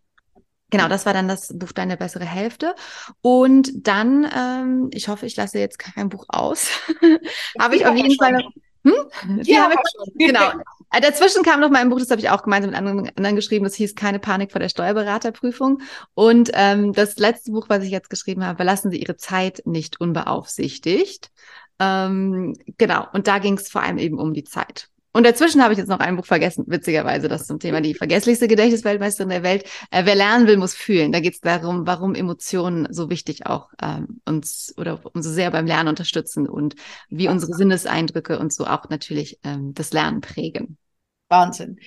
[0.70, 2.76] Genau, das war dann das Buch Deine bessere Hälfte.
[3.22, 6.70] Und dann, ähm, ich hoffe, ich lasse jetzt kein Buch aus,
[7.60, 8.52] habe ich auf jeden Fall noch.
[8.84, 9.44] Hm?
[9.44, 9.72] Ja,
[10.16, 10.52] genau.
[10.92, 13.36] Äh, dazwischen kam noch mal ein Buch, das habe ich auch gemeinsam mit anderen, anderen
[13.36, 15.82] geschrieben, das hieß Keine Panik vor der Steuerberaterprüfung.
[16.14, 20.02] Und ähm, das letzte Buch, was ich jetzt geschrieben habe, Verlassen Sie Ihre Zeit nicht
[20.02, 21.32] unbeaufsichtigt.
[21.80, 24.90] Ähm, genau, und da ging es vor allem eben um die Zeit.
[25.18, 28.48] Und dazwischen habe ich jetzt noch ein Buch vergessen, witzigerweise, das zum Thema die vergesslichste
[28.48, 29.64] Gedächtnisweltmeisterin der Welt.
[29.90, 31.12] Äh, wer lernen will, muss fühlen.
[31.12, 35.66] Da geht es darum, warum Emotionen so wichtig auch ähm, uns oder umso sehr beim
[35.66, 36.76] Lernen unterstützen und
[37.10, 40.78] wie unsere Sinneseindrücke und so auch natürlich ähm, das Lernen prägen.
[41.30, 41.80] Wahnsinn.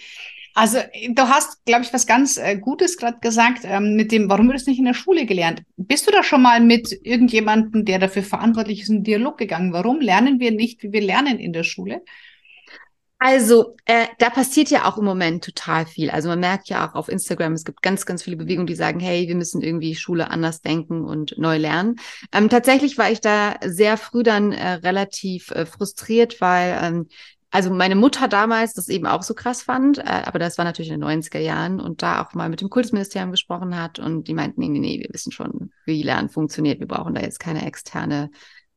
[0.55, 0.79] Also
[1.11, 4.59] du hast, glaube ich, was ganz äh, Gutes gerade gesagt ähm, mit dem, warum wird
[4.59, 5.62] es nicht in der Schule gelernt?
[5.77, 9.73] Bist du da schon mal mit irgendjemandem, der dafür verantwortlich ist, in Dialog gegangen?
[9.73, 12.03] Warum lernen wir nicht, wie wir lernen in der Schule?
[13.23, 16.09] Also, äh, da passiert ja auch im Moment total viel.
[16.09, 18.99] Also man merkt ja auch auf Instagram, es gibt ganz, ganz viele Bewegungen, die sagen,
[18.99, 21.97] hey, wir müssen irgendwie Schule anders denken und neu lernen.
[22.33, 27.09] Ähm, tatsächlich war ich da sehr früh dann äh, relativ äh, frustriert, weil ähm,
[27.51, 30.91] also meine Mutter damals das eben auch so krass fand, äh, aber das war natürlich
[30.91, 34.35] in den 90er Jahren und da auch mal mit dem Kultusministerium gesprochen hat und die
[34.35, 36.81] meinten, nee, nee, nee, wir wissen schon, wie Lernen funktioniert.
[36.81, 38.31] Wir brauchen da jetzt keine externe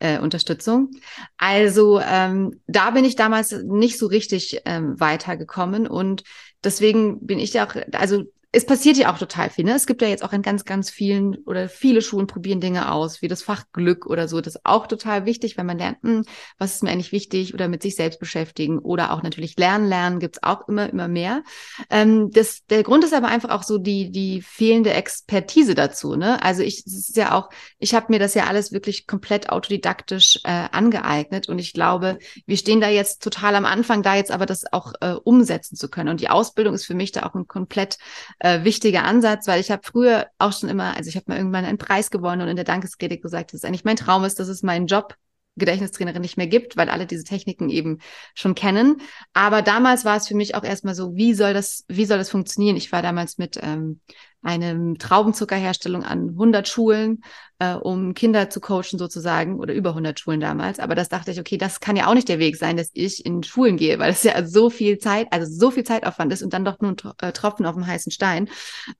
[0.04, 0.92] äh, Unterstützung.
[1.38, 6.24] Also ähm, da bin ich damals nicht so richtig ähm, weitergekommen und
[6.64, 9.66] deswegen bin ich auch, also es passiert ja auch total viel.
[9.66, 9.74] Ne?
[9.74, 13.24] Es gibt ja jetzt auch in ganz, ganz vielen oder viele Schulen probieren Dinge aus,
[13.24, 14.42] wie das Fach Glück oder so.
[14.42, 16.24] Das ist auch total wichtig, wenn man lernt, hm,
[16.60, 20.20] was ist mir eigentlich wichtig oder mit sich selbst beschäftigen oder auch natürlich lernen, lernen
[20.20, 21.44] gibt's auch immer, immer mehr.
[21.90, 26.16] Ähm, das, der Grund ist aber einfach auch so die, die fehlende Expertise dazu.
[26.16, 26.42] Ne?
[26.44, 30.40] Also ich, es ist ja auch, ich habe mir das ja alles wirklich komplett autodidaktisch
[30.44, 34.46] äh, angeeignet und ich glaube, wir stehen da jetzt total am Anfang, da jetzt aber
[34.46, 36.10] das auch äh, umsetzen zu können.
[36.10, 37.98] Und die Ausbildung ist für mich da auch ein komplett
[38.44, 41.64] äh, wichtiger Ansatz, weil ich habe früher auch schon immer, also ich habe mal irgendwann
[41.64, 44.50] einen Preis gewonnen und in der Dankesrede gesagt, dass es eigentlich mein Traum ist, dass
[44.50, 45.16] es meinen Job
[45.56, 48.00] Gedächtnistrainerin nicht mehr gibt, weil alle diese Techniken eben
[48.34, 49.02] schon kennen.
[49.34, 52.32] Aber damals war es für mich auch erstmal so, wie soll das, wie soll das
[52.32, 52.76] funktionieren?
[52.76, 54.02] Ich war damals mit ähm,
[54.44, 57.24] einem Traubenzuckerherstellung an 100 Schulen,
[57.60, 60.80] äh, um Kinder zu coachen sozusagen oder über 100 Schulen damals.
[60.80, 63.26] Aber das dachte ich, okay, das kann ja auch nicht der Weg sein, dass ich
[63.26, 66.54] in Schulen gehe, weil es ja so viel Zeit, also so viel Zeitaufwand ist und
[66.54, 68.50] dann doch nur ein äh, Tropfen auf dem heißen Stein.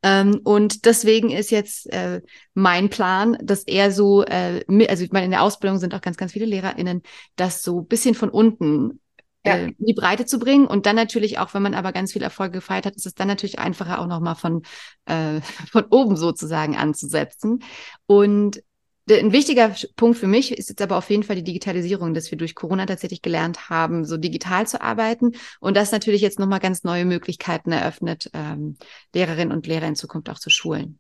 [0.02, 2.22] Ähm, und deswegen ist jetzt äh,
[2.54, 6.18] mein Plan, dass er so, äh, also ich meine, in der Ausbildung sind auch ganz,
[6.18, 7.02] ganz viele LehrerInnen,
[7.36, 9.00] das so bisschen von unten
[9.46, 9.56] ja.
[9.56, 10.68] äh, in die Breite zu bringen.
[10.68, 13.28] Und dann natürlich auch, wenn man aber ganz viel Erfolge gefeiert hat, ist es dann
[13.28, 14.64] natürlich einfacher, auch nochmal von,
[15.06, 17.64] äh, von oben sozusagen anzusetzen.
[18.06, 18.62] Und
[19.10, 22.38] ein wichtiger Punkt für mich ist jetzt aber auf jeden Fall die Digitalisierung, dass wir
[22.38, 26.84] durch Corona tatsächlich gelernt haben, so digital zu arbeiten und das natürlich jetzt nochmal ganz
[26.84, 28.78] neue Möglichkeiten eröffnet, ähm,
[29.14, 31.00] Lehrerinnen und Lehrer in Zukunft auch zu schulen.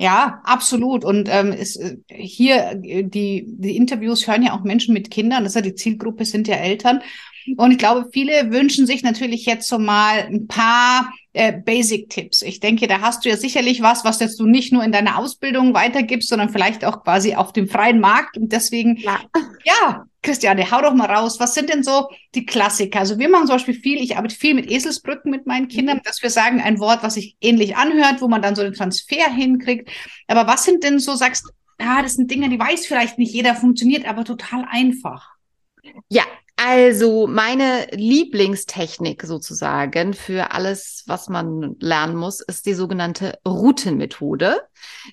[0.00, 1.04] Ja, absolut.
[1.04, 5.42] Und ähm, ist, äh, hier äh, die, die Interviews hören ja auch Menschen mit Kindern.
[5.42, 7.02] Das ist ja die Zielgruppe, sind ja Eltern.
[7.56, 12.42] Und ich glaube, viele wünschen sich natürlich jetzt so mal ein paar äh, Basic-Tipps.
[12.42, 15.18] Ich denke, da hast du ja sicherlich was, was jetzt du nicht nur in deiner
[15.18, 18.36] Ausbildung weitergibst, sondern vielleicht auch quasi auf dem freien Markt.
[18.36, 19.18] Und deswegen, ja,
[19.64, 21.40] ja Christiane, hau doch mal raus.
[21.40, 22.98] Was sind denn so die Klassiker?
[22.98, 26.02] Also wir machen zum Beispiel viel, ich arbeite viel mit Eselsbrücken mit meinen Kindern, mhm.
[26.04, 29.30] dass wir sagen, ein Wort, was sich ähnlich anhört, wo man dann so den Transfer
[29.34, 29.90] hinkriegt.
[30.26, 33.54] Aber was sind denn so, sagst, ja, das sind Dinge, die weiß vielleicht nicht jeder,
[33.54, 35.30] funktioniert aber total einfach.
[36.10, 36.24] Ja,
[36.60, 44.60] also meine Lieblingstechnik sozusagen für alles, was man lernen muss, ist die sogenannte Routenmethode.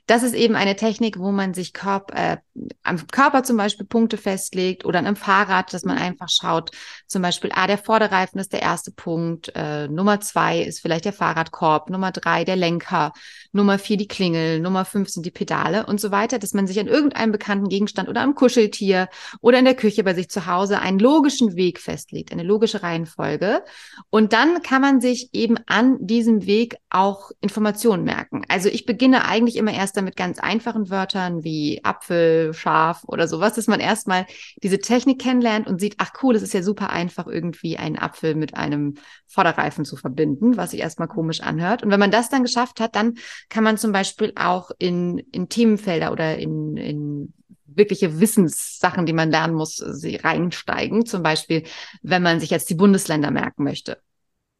[0.07, 2.37] Das ist eben eine Technik, wo man sich Körper, äh,
[2.83, 6.71] am Körper zum Beispiel Punkte festlegt oder an einem Fahrrad, dass man einfach schaut,
[7.07, 11.13] zum Beispiel, ah, der Vorderreifen ist der erste Punkt, äh, Nummer zwei ist vielleicht der
[11.13, 13.13] Fahrradkorb, Nummer drei der Lenker,
[13.51, 16.79] Nummer vier die Klingel, Nummer fünf sind die Pedale und so weiter, dass man sich
[16.79, 19.09] an irgendeinem bekannten Gegenstand oder am Kuscheltier
[19.41, 22.83] oder in der Küche bei sich zu Hause einen logischen logischen Weg festlegt, eine logische
[22.83, 23.63] Reihenfolge.
[24.09, 28.43] Und dann kann man sich eben an diesem Weg auch Informationen merken.
[28.47, 33.53] Also ich beginne eigentlich immer erst damit ganz einfachen Wörtern wie Apfel, Schaf oder sowas,
[33.53, 34.25] dass man erstmal
[34.63, 38.35] diese Technik kennenlernt und sieht, ach cool, es ist ja super einfach, irgendwie einen Apfel
[38.35, 38.95] mit einem
[39.27, 41.83] Vorderreifen zu verbinden, was sich erstmal komisch anhört.
[41.83, 43.15] Und wenn man das dann geschafft hat, dann
[43.49, 47.33] kann man zum Beispiel auch in, in Themenfelder oder in, in
[47.65, 51.05] wirkliche Wissenssachen, die man lernen muss, sie reinsteigen.
[51.05, 51.63] Zum Beispiel,
[52.01, 53.99] wenn man sich jetzt die Bundesländer merken möchte.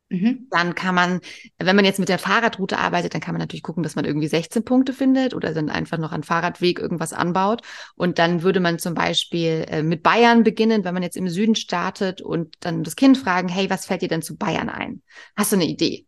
[0.10, 0.48] Mhm.
[0.52, 1.20] Dann kann man,
[1.58, 4.28] wenn man jetzt mit der Fahrradroute arbeitet, dann kann man natürlich gucken, dass man irgendwie
[4.28, 7.62] 16 Punkte findet oder dann einfach noch an Fahrradweg irgendwas anbaut.
[7.96, 11.56] Und dann würde man zum Beispiel äh, mit Bayern beginnen, wenn man jetzt im Süden
[11.56, 15.02] startet und dann das Kind fragen, hey, was fällt dir denn zu Bayern ein?
[15.36, 16.06] Hast du eine Idee?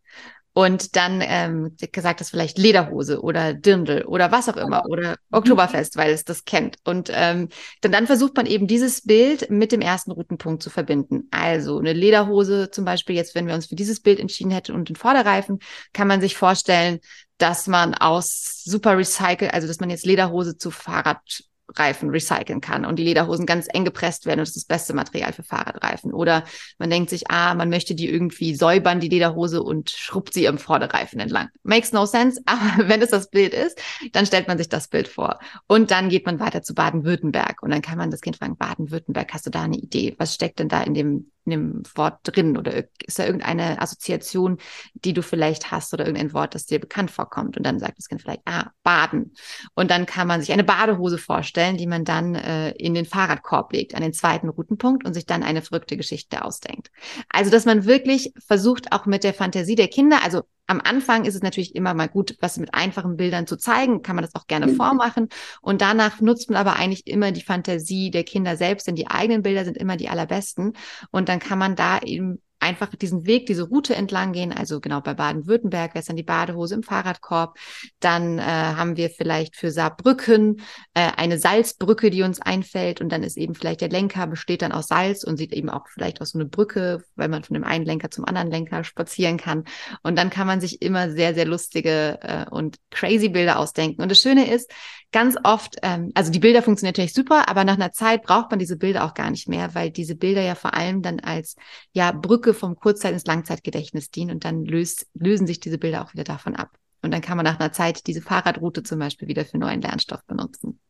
[0.52, 5.96] Und dann ähm, gesagt hast, vielleicht Lederhose oder Dirndl oder was auch immer oder Oktoberfest,
[5.96, 6.76] weil es das kennt.
[6.84, 7.48] Und ähm,
[7.80, 11.28] dann, dann versucht man eben dieses Bild mit dem ersten Routenpunkt zu verbinden.
[11.30, 14.88] Also eine Lederhose zum Beispiel, jetzt wenn wir uns für dieses Bild entschieden hätten und
[14.88, 15.60] den Vorderreifen,
[15.92, 16.98] kann man sich vorstellen,
[17.38, 21.44] dass man aus super Recycle, also dass man jetzt Lederhose zu Fahrrad
[21.76, 24.94] Reifen recyceln kann und die Lederhosen ganz eng gepresst werden und das ist das beste
[24.94, 26.12] Material für Fahrradreifen.
[26.12, 26.44] Oder
[26.78, 30.58] man denkt sich, ah, man möchte die irgendwie säubern, die Lederhose und schrubbt sie im
[30.58, 31.48] Vorderreifen entlang.
[31.62, 33.80] Makes no sense, aber wenn es das Bild ist,
[34.12, 35.38] dann stellt man sich das Bild vor.
[35.66, 39.32] Und dann geht man weiter zu Baden-Württemberg und dann kann man das Kind fragen, Baden-Württemberg,
[39.32, 40.14] hast du da eine Idee?
[40.18, 44.58] Was steckt denn da in dem in dem Wort drin oder ist da irgendeine Assoziation,
[44.92, 48.08] die du vielleicht hast oder irgendein Wort, das dir bekannt vorkommt und dann sagt das
[48.08, 49.34] Kind vielleicht, ah, baden.
[49.74, 53.72] Und dann kann man sich eine Badehose vorstellen, die man dann äh, in den Fahrradkorb
[53.72, 56.90] legt, an den zweiten Routenpunkt und sich dann eine verrückte Geschichte ausdenkt.
[57.28, 61.34] Also, dass man wirklich versucht, auch mit der Fantasie der Kinder, also am Anfang ist
[61.34, 64.46] es natürlich immer mal gut, was mit einfachen Bildern zu zeigen, kann man das auch
[64.46, 64.76] gerne mhm.
[64.76, 65.28] vormachen.
[65.62, 69.42] Und danach nutzt man aber eigentlich immer die Fantasie der Kinder selbst, denn die eigenen
[69.42, 70.74] Bilder sind immer die allerbesten.
[71.10, 74.52] Und dann kann man da eben einfach diesen Weg, diese Route entlang gehen.
[74.52, 77.58] Also genau bei Baden-Württemberg wäre es dann die Badehose im Fahrradkorb.
[78.00, 80.60] Dann äh, haben wir vielleicht für Saarbrücken
[80.94, 83.00] äh, eine Salzbrücke, die uns einfällt.
[83.00, 85.86] Und dann ist eben vielleicht der Lenker besteht dann aus Salz und sieht eben auch
[85.88, 89.36] vielleicht aus so eine Brücke, weil man von dem einen Lenker zum anderen Lenker spazieren
[89.36, 89.64] kann.
[90.02, 94.02] Und dann kann man sich immer sehr, sehr lustige äh, und crazy Bilder ausdenken.
[94.02, 94.70] Und das Schöne ist,
[95.12, 98.58] ganz oft, ähm, also die Bilder funktionieren natürlich super, aber nach einer Zeit braucht man
[98.58, 101.56] diese Bilder auch gar nicht mehr, weil diese Bilder ja vor allem dann als
[101.92, 106.12] ja Brücke vom Kurzzeit- ins Langzeitgedächtnis dienen und dann löst, lösen sich diese Bilder auch
[106.12, 106.70] wieder davon ab.
[107.02, 110.24] Und dann kann man nach einer Zeit diese Fahrradroute zum Beispiel wieder für neuen Lernstoff
[110.26, 110.80] benutzen.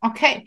[0.00, 0.46] Okay.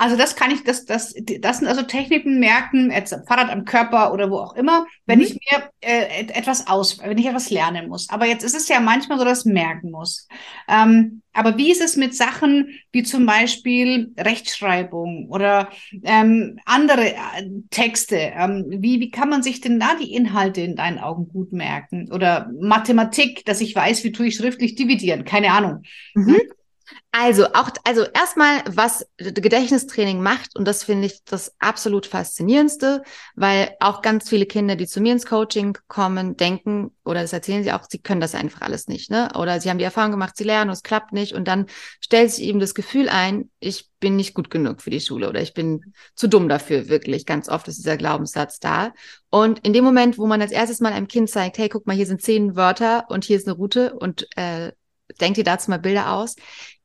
[0.00, 3.66] Also das kann ich, das, das, das sind also Techniken merken, jetzt am Fahrrad am
[3.66, 5.24] Körper oder wo auch immer, wenn mhm.
[5.26, 8.08] ich mir äh, etwas aus, wenn ich etwas lernen muss.
[8.08, 10.26] Aber jetzt ist es ja manchmal so, dass ich merken muss.
[10.68, 15.68] Ähm, aber wie ist es mit Sachen wie zum Beispiel Rechtschreibung oder
[16.02, 18.16] ähm, andere äh, Texte?
[18.16, 22.10] Ähm, wie, wie kann man sich denn da die Inhalte in deinen Augen gut merken?
[22.10, 25.26] Oder Mathematik, dass ich weiß, wie tue ich schriftlich dividieren?
[25.26, 25.82] Keine Ahnung.
[26.14, 26.40] Mhm.
[27.12, 33.02] Also auch, also erstmal, was Gedächtnistraining macht, und das finde ich das absolut faszinierendste,
[33.34, 37.64] weil auch ganz viele Kinder, die zu mir ins Coaching kommen, denken, oder das erzählen
[37.64, 39.28] sie auch, sie können das einfach alles nicht, ne?
[39.36, 41.66] Oder sie haben die Erfahrung gemacht, sie lernen und es klappt nicht, und dann
[42.00, 45.42] stellt sich eben das Gefühl ein, ich bin nicht gut genug für die Schule oder
[45.42, 47.26] ich bin zu dumm dafür, wirklich.
[47.26, 48.92] Ganz oft ist dieser Glaubenssatz da.
[49.30, 51.96] Und in dem Moment, wo man als erstes mal einem Kind zeigt, hey, guck mal,
[51.96, 54.72] hier sind zehn Wörter und hier ist eine Route und äh,
[55.20, 56.36] denkt ihr dazu mal Bilder aus,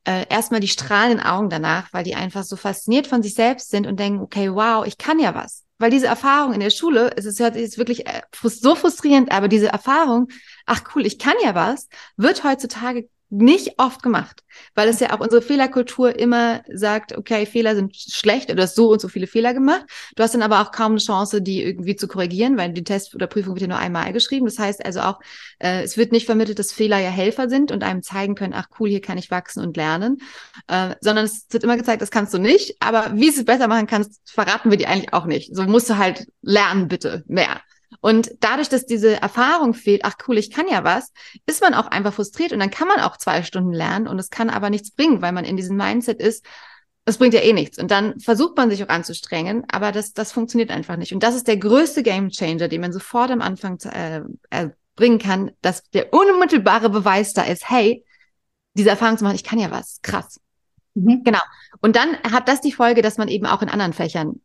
[0.06, 3.88] äh, erstmal die strahlenden Augen danach, weil die einfach so fasziniert von sich selbst sind
[3.88, 5.64] und denken, okay, wow, ich kann ja was.
[5.78, 9.48] Weil diese Erfahrung in der Schule, es ist, es ist wirklich äh, so frustrierend, aber
[9.48, 10.28] diese Erfahrung,
[10.66, 14.44] ach cool, ich kann ja was, wird heutzutage nicht oft gemacht,
[14.76, 18.92] weil es ja auch unsere Fehlerkultur immer sagt, okay, Fehler sind schlecht, du hast so
[18.92, 19.86] und so viele Fehler gemacht.
[20.16, 23.16] Du hast dann aber auch kaum eine Chance, die irgendwie zu korrigieren, weil die Test
[23.16, 24.46] oder Prüfung wird ja nur einmal geschrieben.
[24.46, 25.20] Das heißt also auch,
[25.60, 28.68] äh, es wird nicht vermittelt, dass Fehler ja Helfer sind und einem zeigen können, ach
[28.80, 30.18] cool, hier kann ich wachsen und lernen,
[30.68, 33.88] äh, sondern es wird immer gezeigt, das kannst du nicht, aber wie es besser machen
[33.88, 35.56] kannst, verraten wir dir eigentlich auch nicht.
[35.56, 37.62] So musst du halt lernen, bitte, mehr.
[38.02, 41.12] Und dadurch, dass diese Erfahrung fehlt, ach cool, ich kann ja was,
[41.46, 44.30] ist man auch einfach frustriert und dann kann man auch zwei Stunden lernen und es
[44.30, 46.46] kann aber nichts bringen, weil man in diesem Mindset ist,
[47.06, 47.78] es bringt ja eh nichts.
[47.78, 51.14] Und dann versucht man sich auch anzustrengen, aber das, das funktioniert einfach nicht.
[51.14, 55.20] Und das ist der größte Game Changer, den man sofort am Anfang äh, äh, bringen
[55.20, 58.04] kann, dass der unmittelbare Beweis da ist, hey,
[58.74, 60.40] diese Erfahrung zu machen, ich kann ja was, krass.
[60.96, 61.24] Mhm.
[61.24, 61.40] Genau.
[61.82, 64.42] Und dann hat das die Folge, dass man eben auch in anderen Fächern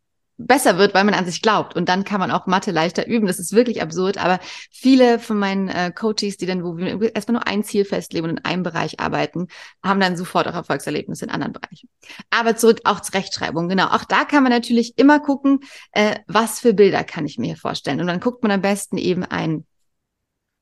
[0.46, 1.76] besser wird, weil man an sich glaubt.
[1.76, 3.26] Und dann kann man auch Mathe leichter üben.
[3.26, 4.18] Das ist wirklich absurd.
[4.18, 8.24] Aber viele von meinen äh, Coaches, die dann, wo wir erstmal nur ein Ziel festlegen
[8.24, 9.48] und in einem Bereich arbeiten,
[9.83, 11.88] haben dann sofort auch Erfolgserlebnisse in anderen Bereichen.
[12.31, 13.68] Aber zurück auch zur Rechtschreibung.
[13.68, 13.87] Genau.
[13.88, 15.61] Auch da kann man natürlich immer gucken,
[15.92, 18.00] äh, was für Bilder kann ich mir hier vorstellen.
[18.00, 19.64] Und dann guckt man am besten eben ein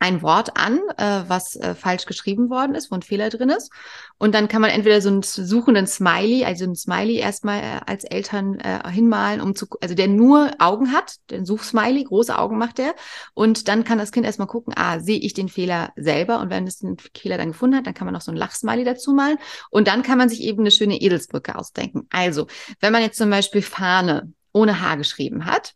[0.00, 3.72] ein Wort an, äh, was äh, falsch geschrieben worden ist, wo ein Fehler drin ist.
[4.16, 8.04] Und dann kann man entweder so einen suchenden Smiley, also ein Smiley erstmal äh, als
[8.04, 12.78] Eltern äh, hinmalen, um zu, also der nur Augen hat, den Suchsmiley, große Augen macht
[12.78, 12.94] der.
[13.34, 16.38] Und dann kann das Kind erstmal gucken, ah, sehe ich den Fehler selber?
[16.40, 18.84] Und wenn es den Fehler dann gefunden hat, dann kann man noch so ein Lachsmiley
[18.84, 19.38] dazu malen.
[19.70, 22.06] Und dann kann man sich eben eine schöne Edelsbrücke ausdenken.
[22.10, 22.46] Also,
[22.80, 25.74] wenn man jetzt zum Beispiel Fahne ohne H geschrieben hat,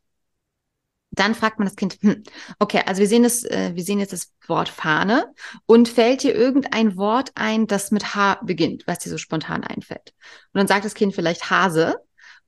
[1.13, 2.23] dann fragt man das Kind, hm,
[2.59, 5.33] okay, also wir sehen das, äh, wir sehen jetzt das Wort Fahne
[5.67, 10.13] und fällt dir irgendein Wort ein, das mit H beginnt, was dir so spontan einfällt.
[10.53, 11.97] Und dann sagt das Kind vielleicht Hase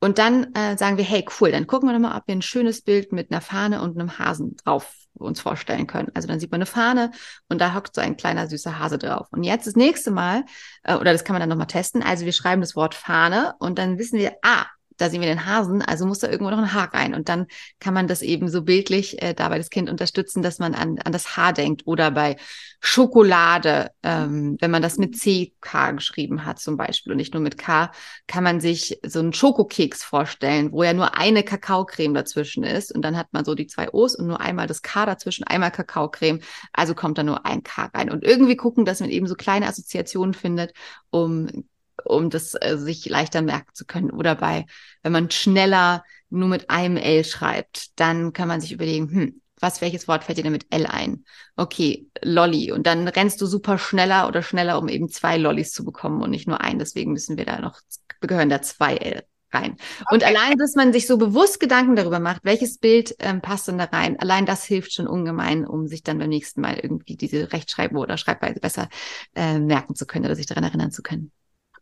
[0.01, 2.83] und dann äh, sagen wir, hey, cool, dann gucken wir nochmal, ob wir ein schönes
[2.83, 6.11] Bild mit einer Fahne und einem Hasen drauf uns vorstellen können.
[6.15, 7.13] Also dann sieht man eine Fahne
[7.49, 9.29] und da hockt so ein kleiner süßer Hase drauf.
[9.31, 10.45] Und jetzt das nächste Mal,
[10.83, 13.79] äh, oder das kann man dann nochmal testen, also wir schreiben das Wort Fahne und
[13.79, 16.73] dann wissen wir, ah, da sehen wir den Hasen, also muss da irgendwo noch ein
[16.73, 17.15] Haar rein.
[17.15, 17.47] Und dann
[17.81, 21.13] kann man das eben so bildlich äh, dabei das Kind unterstützen, dass man an, an
[21.13, 21.87] das Haar denkt.
[21.87, 22.37] Oder bei
[22.81, 27.59] Schokolade, ähm, wenn man das mit CK geschrieben hat zum Beispiel und nicht nur mit
[27.59, 27.91] K,
[28.27, 32.95] kann man sich so einen Schokokeks vorstellen, wo ja nur eine Kakaocreme dazwischen ist.
[32.95, 35.71] Und dann hat man so die zwei O's und nur einmal das K dazwischen, einmal
[35.71, 36.41] Kakaocreme.
[36.73, 38.11] Also kommt da nur ein K rein.
[38.11, 40.73] Und irgendwie gucken, dass man eben so kleine Assoziationen findet,
[41.11, 41.65] um
[42.05, 44.11] um das äh, sich leichter merken zu können.
[44.11, 44.67] Oder bei,
[45.03, 49.81] wenn man schneller nur mit einem L schreibt, dann kann man sich überlegen, hm, was,
[49.81, 51.25] welches Wort fällt dir denn mit L ein?
[51.57, 52.73] Okay, Lolly.
[52.73, 56.31] Und dann rennst du super schneller oder schneller, um eben zwei Lollis zu bekommen und
[56.31, 56.79] nicht nur ein.
[56.79, 57.81] Deswegen müssen wir da noch,
[58.21, 59.23] gehören da zwei L
[59.55, 59.73] rein.
[59.73, 60.15] Okay.
[60.15, 63.79] Und allein, dass man sich so bewusst Gedanken darüber macht, welches Bild ähm, passt denn
[63.79, 67.53] da rein, allein das hilft schon ungemein, um sich dann beim nächsten Mal irgendwie diese
[67.53, 68.89] Rechtschreibung oder Schreibweise besser
[69.35, 71.31] äh, merken zu können oder sich daran erinnern zu können.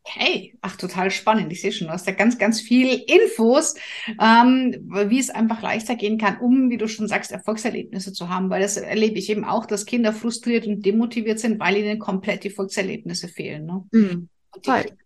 [0.04, 1.52] Okay, ach, total spannend.
[1.52, 3.76] Ich sehe schon, du hast ja ganz, ganz viel Infos,
[4.20, 4.74] ähm,
[5.08, 8.60] wie es einfach leichter gehen kann, um, wie du schon sagst, Erfolgserlebnisse zu haben, weil
[8.60, 12.48] das erlebe ich eben auch, dass Kinder frustriert und demotiviert sind, weil ihnen komplett die
[12.48, 13.66] Erfolgserlebnisse fehlen.
[13.66, 13.84] Ne?
[13.92, 14.28] Mhm.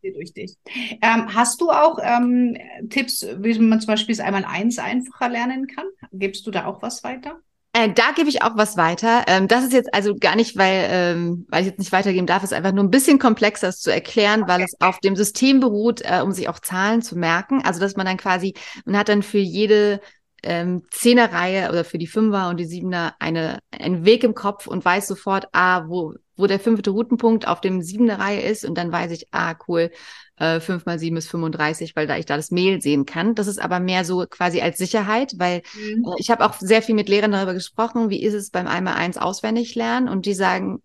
[0.02, 0.56] Durch dich.
[1.02, 2.56] Ähm, hast du auch ähm,
[2.88, 5.87] Tipps, wie man zum Beispiel das einmal eins einfacher lernen kann?
[6.12, 7.40] Gibst du da auch was weiter?
[7.76, 9.24] Äh, da gebe ich auch was weiter.
[9.26, 12.42] Ähm, das ist jetzt also gar nicht, weil, ähm, weil ich jetzt nicht weitergeben darf,
[12.42, 14.50] ist einfach nur ein bisschen komplexer zu erklären, okay.
[14.50, 17.62] weil es auf dem System beruht, äh, um sich auch Zahlen zu merken.
[17.66, 18.54] Also dass man dann quasi,
[18.86, 20.00] man hat dann für jede
[20.42, 24.85] ähm, Zehnerreihe oder für die Fünfer und die Siebener eine, einen Weg im Kopf und
[24.85, 28.92] weiß sofort, ah, wo, wo der fünfte Routenpunkt auf dem Siebener Reihe ist und dann
[28.92, 29.90] weiß ich, ah, cool,
[30.37, 33.35] äh, 5 mal 7 ist 35, weil da ich da das Mehl sehen kann.
[33.35, 36.05] Das ist aber mehr so quasi als Sicherheit, weil mhm.
[36.05, 38.94] äh, ich habe auch sehr viel mit Lehrern darüber gesprochen, wie ist es beim einmal
[38.94, 40.83] eins auswendig lernen und die sagen,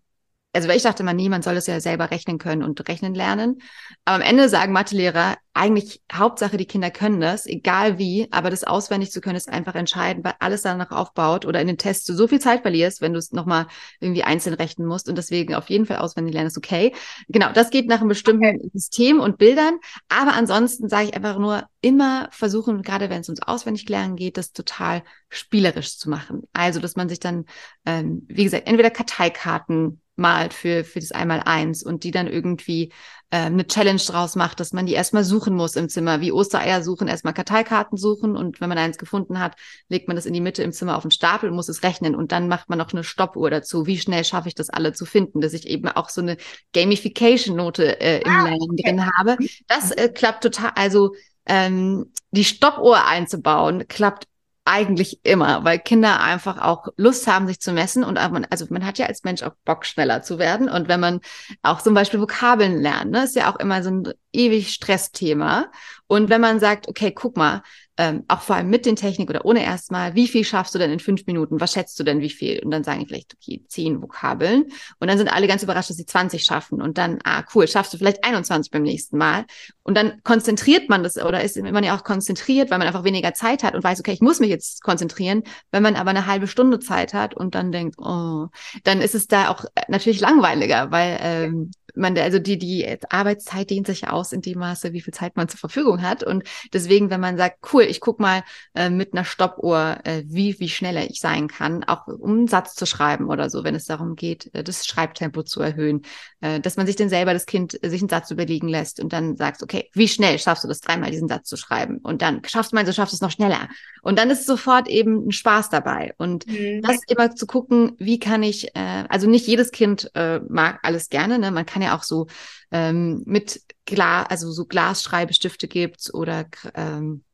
[0.52, 3.62] also weil ich dachte immer, niemand soll das ja selber rechnen können und rechnen lernen.
[4.04, 8.64] Aber am Ende sagen Mathelehrer, eigentlich Hauptsache, die Kinder können das, egal wie, aber das
[8.64, 12.14] auswendig zu können, ist einfach entscheidend, weil alles danach aufbaut oder in den Tests du
[12.14, 13.66] so viel Zeit verlierst, wenn du es nochmal
[14.00, 16.94] irgendwie einzeln rechnen musst und deswegen auf jeden Fall auswendig lernen ist okay.
[17.28, 18.70] Genau, das geht nach einem bestimmten okay.
[18.74, 23.42] System und Bildern, aber ansonsten sage ich einfach nur, immer versuchen, gerade wenn es ums
[23.42, 26.42] auswendig lernen geht, das total spielerisch zu machen.
[26.52, 27.46] Also, dass man sich dann,
[27.84, 32.92] ähm, wie gesagt, entweder Karteikarten malt für, für das Einmaleins und die dann irgendwie
[33.30, 36.82] äh, eine Challenge draus macht, dass man die erstmal suchen muss im Zimmer, wie Ostereier
[36.82, 39.56] suchen, erstmal Karteikarten suchen und wenn man eins gefunden hat,
[39.88, 42.14] legt man das in die Mitte im Zimmer auf den Stapel und muss es rechnen
[42.14, 43.86] und dann macht man noch eine Stoppuhr dazu.
[43.86, 46.36] Wie schnell schaffe ich das alle zu finden, dass ich eben auch so eine
[46.74, 48.82] Gamification-Note äh, im ah, Lernen okay.
[48.82, 49.36] drin habe.
[49.66, 51.14] Das äh, klappt total, also
[51.46, 54.26] ähm, die Stoppuhr einzubauen, klappt
[54.64, 58.86] eigentlich immer, weil Kinder einfach auch Lust haben, sich zu messen und man, also man
[58.86, 60.68] hat ja als Mensch auch Bock, schneller zu werden.
[60.68, 61.20] Und wenn man
[61.62, 65.66] auch zum Beispiel Vokabeln lernt, ne, ist ja auch immer so ein ewig Stressthema.
[66.12, 67.62] Und wenn man sagt, okay, guck mal,
[67.96, 70.90] ähm, auch vor allem mit den Technik oder ohne erstmal, wie viel schaffst du denn
[70.90, 71.58] in fünf Minuten?
[71.58, 72.62] Was schätzt du denn, wie viel?
[72.62, 74.64] Und dann sagen die vielleicht, okay, zehn Vokabeln.
[74.98, 76.82] Und dann sind alle ganz überrascht, dass sie 20 schaffen.
[76.82, 79.46] Und dann, ah, cool, schaffst du vielleicht 21 beim nächsten Mal.
[79.84, 83.32] Und dann konzentriert man das oder ist man ja auch konzentriert, weil man einfach weniger
[83.32, 85.44] Zeit hat und weiß, okay, ich muss mich jetzt konzentrieren.
[85.70, 88.48] Wenn man aber eine halbe Stunde Zeit hat und dann denkt, oh,
[88.84, 93.86] dann ist es da auch natürlich langweiliger, weil ähm, man, also die, die Arbeitszeit dehnt
[93.86, 96.22] sich aus in dem Maße, wie viel Zeit man zur Verfügung hat.
[96.22, 98.42] Und deswegen, wenn man sagt, cool, ich guck mal
[98.74, 102.74] äh, mit einer Stoppuhr, äh, wie, wie schneller ich sein kann, auch um einen Satz
[102.74, 106.02] zu schreiben oder so, wenn es darum geht, äh, das Schreibtempo zu erhöhen,
[106.40, 109.12] äh, dass man sich dann selber das Kind äh, sich einen Satz überlegen lässt und
[109.12, 111.98] dann sagst, okay, wie schnell schaffst du das dreimal diesen Satz zu schreiben?
[111.98, 113.68] Und dann schaffst du mal, so schaffst du es noch schneller.
[114.02, 116.14] Und dann ist sofort eben ein Spaß dabei.
[116.18, 116.82] Und mhm.
[116.82, 121.08] das immer zu gucken, wie kann ich, äh, also nicht jedes Kind äh, mag alles
[121.08, 121.50] gerne, ne?
[121.50, 122.26] Man kann ja auch so
[122.70, 127.24] ähm, mit Glas, also so Glasschreibestifte gibt oder ähm,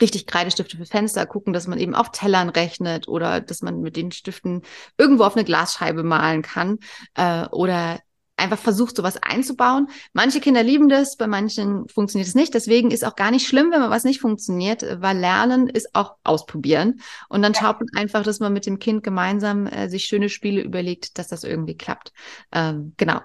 [0.00, 3.96] richtig Kreidestifte für Fenster gucken, dass man eben auf Tellern rechnet oder dass man mit
[3.96, 4.62] den Stiften
[4.96, 6.78] irgendwo auf eine Glasscheibe malen kann
[7.14, 7.98] äh, oder
[8.38, 9.88] einfach versucht, sowas einzubauen.
[10.12, 12.54] Manche Kinder lieben das, bei manchen funktioniert es nicht.
[12.54, 16.16] Deswegen ist auch gar nicht schlimm, wenn man was nicht funktioniert, weil Lernen ist auch
[16.24, 17.00] ausprobieren.
[17.28, 20.62] Und dann schaut man einfach, dass man mit dem Kind gemeinsam äh, sich schöne Spiele
[20.62, 22.12] überlegt, dass das irgendwie klappt.
[22.52, 23.20] Ähm, genau.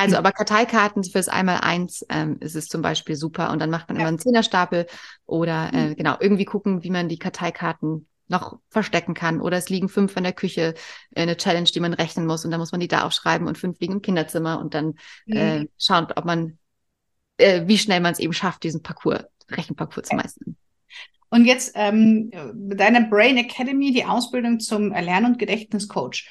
[0.00, 3.50] Also, aber Karteikarten fürs Einmal-Eins ähm, ist es zum Beispiel super.
[3.50, 4.02] Und dann macht man ja.
[4.02, 4.86] immer einen Zehnerstapel
[5.26, 5.96] oder äh, mhm.
[5.96, 9.40] genau, irgendwie gucken, wie man die Karteikarten noch verstecken kann.
[9.40, 10.74] Oder es liegen fünf in der Küche,
[11.14, 13.58] äh, eine Challenge, die man rechnen muss und dann muss man die da aufschreiben und
[13.58, 14.94] fünf liegen im Kinderzimmer und dann
[15.26, 15.36] mhm.
[15.36, 16.58] äh, schauen, ob man,
[17.36, 20.56] äh, wie schnell man es eben schafft, diesen Parcours, Rechenparcours zu meistern.
[21.28, 26.28] Und jetzt ähm, deine Brain Academy, die Ausbildung zum Lern- und Gedächtniscoach.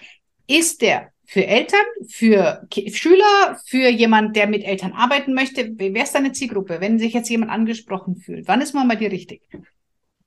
[0.48, 5.74] Ist der für Eltern, für K Schüler, für jemand, der mit Eltern arbeiten möchte?
[5.76, 8.48] Wer ist deine Zielgruppe, wenn sich jetzt jemand angesprochen fühlt?
[8.48, 9.44] Wann ist man bei dir richtig?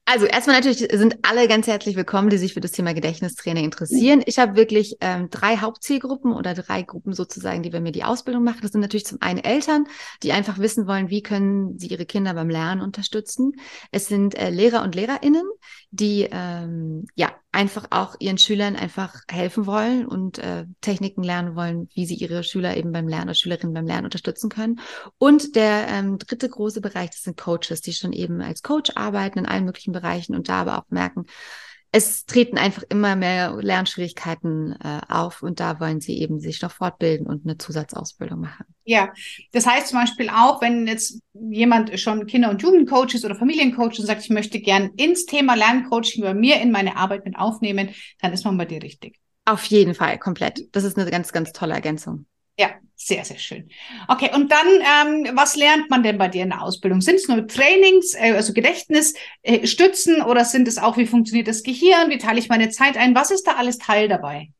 [0.04, 4.22] Also erstmal natürlich sind alle ganz herzlich willkommen, die sich für das Thema Gedächtnistraining interessieren.
[4.26, 8.44] Ich habe wirklich ähm, drei Hauptzielgruppen oder drei Gruppen sozusagen, die bei mir die Ausbildung
[8.44, 8.60] machen.
[8.62, 9.86] Das sind natürlich zum einen Eltern,
[10.22, 13.54] die einfach wissen wollen, wie können sie ihre Kinder beim Lernen unterstützen.
[13.90, 15.48] Es sind äh, Lehrer und Lehrerinnen,
[15.90, 21.88] die ähm, ja einfach auch ihren Schülern einfach helfen wollen und äh, Techniken lernen wollen,
[21.94, 24.80] wie sie ihre Schüler eben beim Lernen oder Schülerinnen beim Lernen unterstützen können.
[25.18, 29.40] Und der ähm, dritte große Bereich, das sind Coaches, die schon eben als Coach arbeiten
[29.40, 31.26] in allen möglichen Bereichen und da aber auch merken,
[31.94, 36.72] es treten einfach immer mehr Lernschwierigkeiten äh, auf und da wollen sie eben sich noch
[36.72, 38.64] fortbilden und eine Zusatzausbildung machen.
[38.84, 39.12] Ja,
[39.52, 43.98] das heißt zum Beispiel auch, wenn jetzt jemand schon Kinder- und Jugendcoach ist oder Familiencoach
[43.98, 47.90] und sagt, ich möchte gern ins Thema Lerncoaching bei mir in meine Arbeit mit aufnehmen,
[48.20, 49.18] dann ist man bei dir richtig.
[49.44, 50.74] Auf jeden Fall, komplett.
[50.74, 52.24] Das ist eine ganz, ganz tolle Ergänzung.
[52.58, 52.70] Ja,
[53.06, 53.68] sehr, sehr schön.
[54.08, 57.00] Okay, und dann, ähm, was lernt man denn bei dir in der Ausbildung?
[57.00, 61.62] Sind es nur Trainings, äh, also Gedächtnisstützen äh, oder sind es auch, wie funktioniert das
[61.62, 62.10] Gehirn?
[62.10, 63.14] Wie teile ich meine Zeit ein?
[63.14, 64.50] Was ist da alles Teil dabei?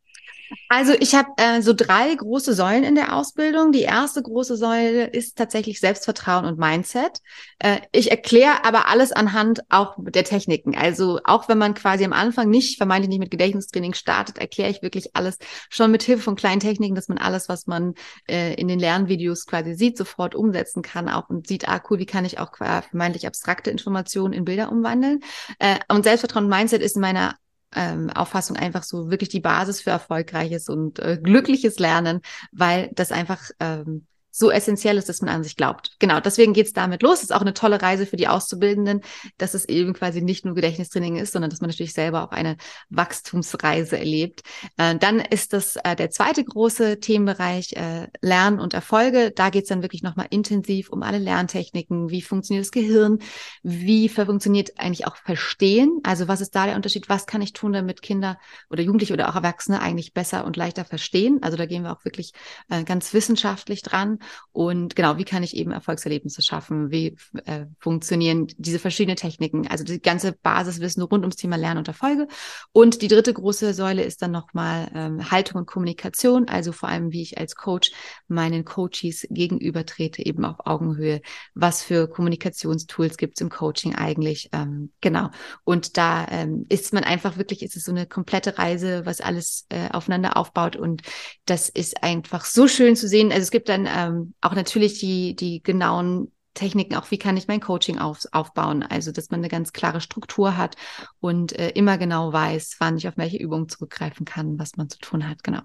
[0.69, 3.73] Also ich habe äh, so drei große Säulen in der Ausbildung.
[3.73, 7.21] Die erste große Säule ist tatsächlich Selbstvertrauen und Mindset.
[7.59, 10.75] Äh, ich erkläre aber alles anhand auch der Techniken.
[10.77, 14.83] Also auch wenn man quasi am Anfang nicht, vermeintlich nicht mit Gedächtnistraining startet, erkläre ich
[14.83, 15.39] wirklich alles
[15.69, 17.95] schon mit Hilfe von kleinen Techniken, dass man alles, was man
[18.29, 22.07] äh, in den Lernvideos quasi sieht, sofort umsetzen kann auch und sieht, ah cool, wie
[22.07, 25.21] kann ich auch vermeintlich abstrakte Informationen in Bilder umwandeln.
[25.59, 27.37] Äh, und Selbstvertrauen und Mindset ist in meiner
[27.75, 32.21] ähm, Auffassung einfach so wirklich die Basis für erfolgreiches und äh, glückliches Lernen,
[32.53, 35.91] weil das einfach ähm, so essentiell ist, dass man an sich glaubt.
[35.99, 37.23] Genau, deswegen geht's damit los.
[37.23, 39.03] ist auch eine tolle Reise für die Auszubildenden,
[39.37, 42.57] dass es eben quasi nicht nur Gedächtnistraining ist, sondern dass man natürlich selber auch eine
[42.89, 44.43] Wachstumsreise erlebt.
[44.79, 49.33] Äh, dann ist das äh, der zweite große Themenbereich äh, Lernen und Erfolge.
[49.33, 52.09] Da geht's dann wirklich nochmal intensiv um alle Lerntechniken.
[52.09, 53.19] Wie funktioniert das Gehirn?
[53.63, 56.01] Wie funktioniert eigentlich auch Verstehen?
[56.05, 57.11] Also was ist da der Unterschied?
[57.11, 58.39] Was kann ich tun, damit Kinder
[58.71, 61.41] oder Jugendliche oder auch Erwachsene eigentlich besser und leichter verstehen?
[61.43, 62.33] Also da gehen wir auch wirklich
[62.71, 64.21] äh, ganz wissenschaftlich dran.
[64.53, 66.91] Und genau, wie kann ich eben Erfolgserlebnisse schaffen?
[66.91, 67.17] Wie
[67.47, 69.67] äh, funktionieren diese verschiedenen Techniken?
[69.67, 72.29] Also die ganze Basiswissen rund ums Thema Lernen und Erfolge.
[72.73, 77.13] Und die dritte große Säule ist dann nochmal ähm, Haltung und Kommunikation, also vor allem,
[77.13, 77.93] wie ich als Coach
[78.29, 81.23] meinen Coaches gegenübertrete, eben auf Augenhöhe.
[81.55, 84.51] Was für Kommunikationstools gibt es im Coaching eigentlich?
[84.53, 85.31] Ähm, genau.
[85.65, 89.67] Und da ähm, ist man einfach wirklich, ist es so eine komplette Reise, was alles
[89.71, 90.77] äh, aufeinander aufbaut.
[90.77, 91.03] Und
[91.47, 93.33] das ist einfach so schön zu sehen.
[93.33, 97.37] Also es gibt dann ähm, ähm, auch natürlich die, die genauen Techniken, auch wie kann
[97.37, 98.83] ich mein Coaching auf, aufbauen.
[98.83, 100.77] Also, dass man eine ganz klare Struktur hat
[101.21, 104.99] und äh, immer genau weiß, wann ich auf welche Übungen zurückgreifen kann, was man zu
[104.99, 105.43] tun hat.
[105.45, 105.63] Genau.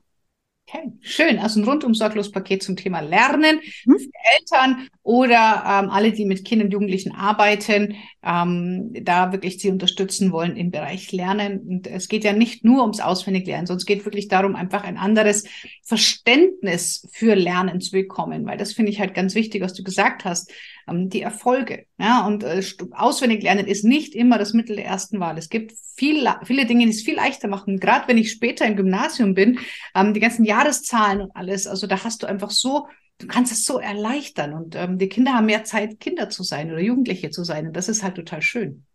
[0.70, 1.40] Okay, schön.
[1.40, 4.00] Also ein rundum sorglos Paket zum Thema Lernen mhm.
[4.00, 9.70] für Eltern oder ähm, alle, die mit Kindern und Jugendlichen arbeiten, ähm, da wirklich sie
[9.70, 11.62] unterstützen wollen im Bereich Lernen.
[11.62, 14.98] Und es geht ja nicht nur ums Auswendiglernen, sondern es geht wirklich darum, einfach ein
[14.98, 15.46] anderes
[15.84, 20.26] Verständnis für Lernen zu bekommen, weil das finde ich halt ganz wichtig, was du gesagt
[20.26, 20.52] hast,
[20.88, 21.86] ähm, die Erfolge.
[21.98, 22.62] Ja, und äh,
[22.92, 25.38] Auswendiglernen ist nicht immer das Mittel der ersten Wahl.
[25.38, 27.80] Es gibt viel, viele Dinge, die es viel leichter machen.
[27.80, 29.60] Gerade wenn ich später im Gymnasium bin,
[29.96, 32.88] ähm, die ganzen Jahreszahlen und alles, also da hast du einfach so
[33.20, 36.72] du kannst es so erleichtern und ähm, die Kinder haben mehr Zeit, Kinder zu sein
[36.72, 38.86] oder Jugendliche zu sein und das ist halt total schön.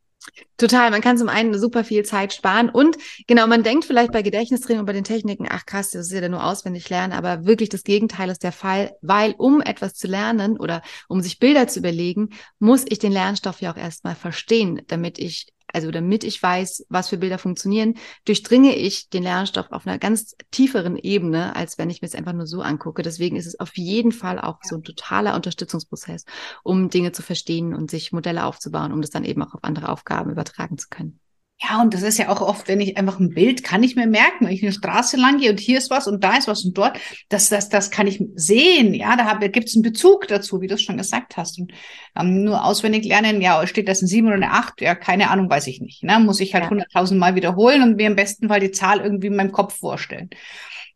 [0.57, 2.97] Total, man kann zum einen super viel Zeit sparen und
[3.27, 6.29] genau, man denkt vielleicht bei Gedächtnistraining und bei den Techniken, ach krass, das ist ja
[6.29, 10.59] nur auswendig lernen, aber wirklich das Gegenteil ist der Fall, weil um etwas zu lernen
[10.59, 15.19] oder um sich Bilder zu überlegen, muss ich den Lernstoff ja auch erstmal verstehen, damit
[15.19, 17.95] ich also damit ich weiß, was für Bilder funktionieren,
[18.25, 22.33] durchdringe ich den Lernstoff auf einer ganz tieferen Ebene, als wenn ich mir es einfach
[22.33, 23.03] nur so angucke.
[23.03, 26.25] Deswegen ist es auf jeden Fall auch so ein totaler Unterstützungsprozess,
[26.63, 29.89] um Dinge zu verstehen und sich Modelle aufzubauen, um das dann eben auch auf andere
[29.89, 31.21] Aufgaben übertragen zu können.
[31.63, 34.07] Ja, und das ist ja auch oft, wenn ich einfach ein Bild kann ich mir
[34.07, 36.65] merken, wenn ich eine Straße lang gehe und hier ist was und da ist was
[36.65, 36.99] und dort,
[37.29, 38.95] das, das, das kann ich sehen.
[38.95, 41.61] Ja, da gibt es einen Bezug dazu, wie du es schon gesagt hast.
[41.61, 41.73] Und
[42.19, 44.81] ähm, nur auswendig lernen, ja, steht das ein sieben oder eine acht?
[44.81, 46.03] Ja, keine Ahnung, weiß ich nicht.
[46.03, 46.19] Ne?
[46.19, 47.29] Muss ich halt hunderttausend ja.
[47.29, 50.31] Mal wiederholen und mir im besten Fall die Zahl irgendwie in meinem Kopf vorstellen.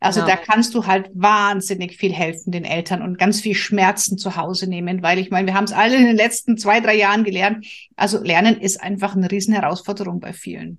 [0.01, 0.33] Also genau.
[0.33, 4.69] da kannst du halt wahnsinnig viel helfen den Eltern und ganz viel Schmerzen zu Hause
[4.69, 7.67] nehmen, weil ich meine, wir haben es alle in den letzten zwei, drei Jahren gelernt.
[7.97, 10.79] Also Lernen ist einfach eine riesen Herausforderung bei vielen.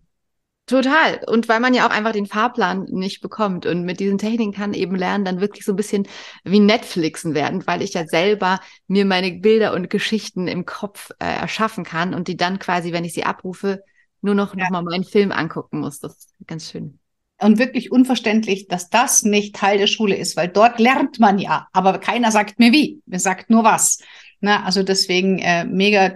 [0.67, 1.21] Total.
[1.27, 3.65] Und weil man ja auch einfach den Fahrplan nicht bekommt.
[3.65, 6.07] Und mit diesen Techniken kann eben Lernen dann wirklich so ein bisschen
[6.43, 11.25] wie Netflixen werden, weil ich ja selber mir meine Bilder und Geschichten im Kopf äh,
[11.25, 13.81] erschaffen kann und die dann quasi, wenn ich sie abrufe,
[14.21, 14.65] nur noch, ja.
[14.65, 15.99] noch mal meinen Film angucken muss.
[15.99, 16.99] Das ist ganz schön
[17.39, 21.67] und wirklich unverständlich, dass das nicht Teil der Schule ist, weil dort lernt man ja,
[21.73, 23.99] aber keiner sagt mir wie, mir sagt nur was.
[24.39, 26.15] Na, also deswegen äh, mega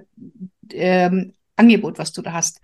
[0.74, 2.62] ähm, Angebot, was du da hast.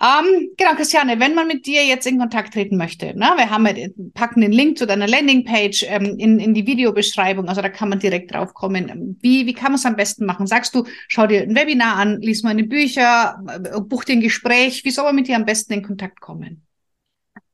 [0.00, 3.66] Ähm, genau, Christiane, wenn man mit dir jetzt in Kontakt treten möchte, ne, wir haben
[4.14, 7.98] packen den Link zu deiner Landingpage ähm, in, in die Videobeschreibung, also da kann man
[7.98, 9.18] direkt drauf kommen.
[9.20, 10.46] Wie, wie kann man es am besten machen?
[10.46, 14.20] Sagst du, schau dir ein Webinar an, lies mal eine Bücher, äh, buch dir ein
[14.20, 16.67] Gespräch, wie soll man mit dir am besten in Kontakt kommen?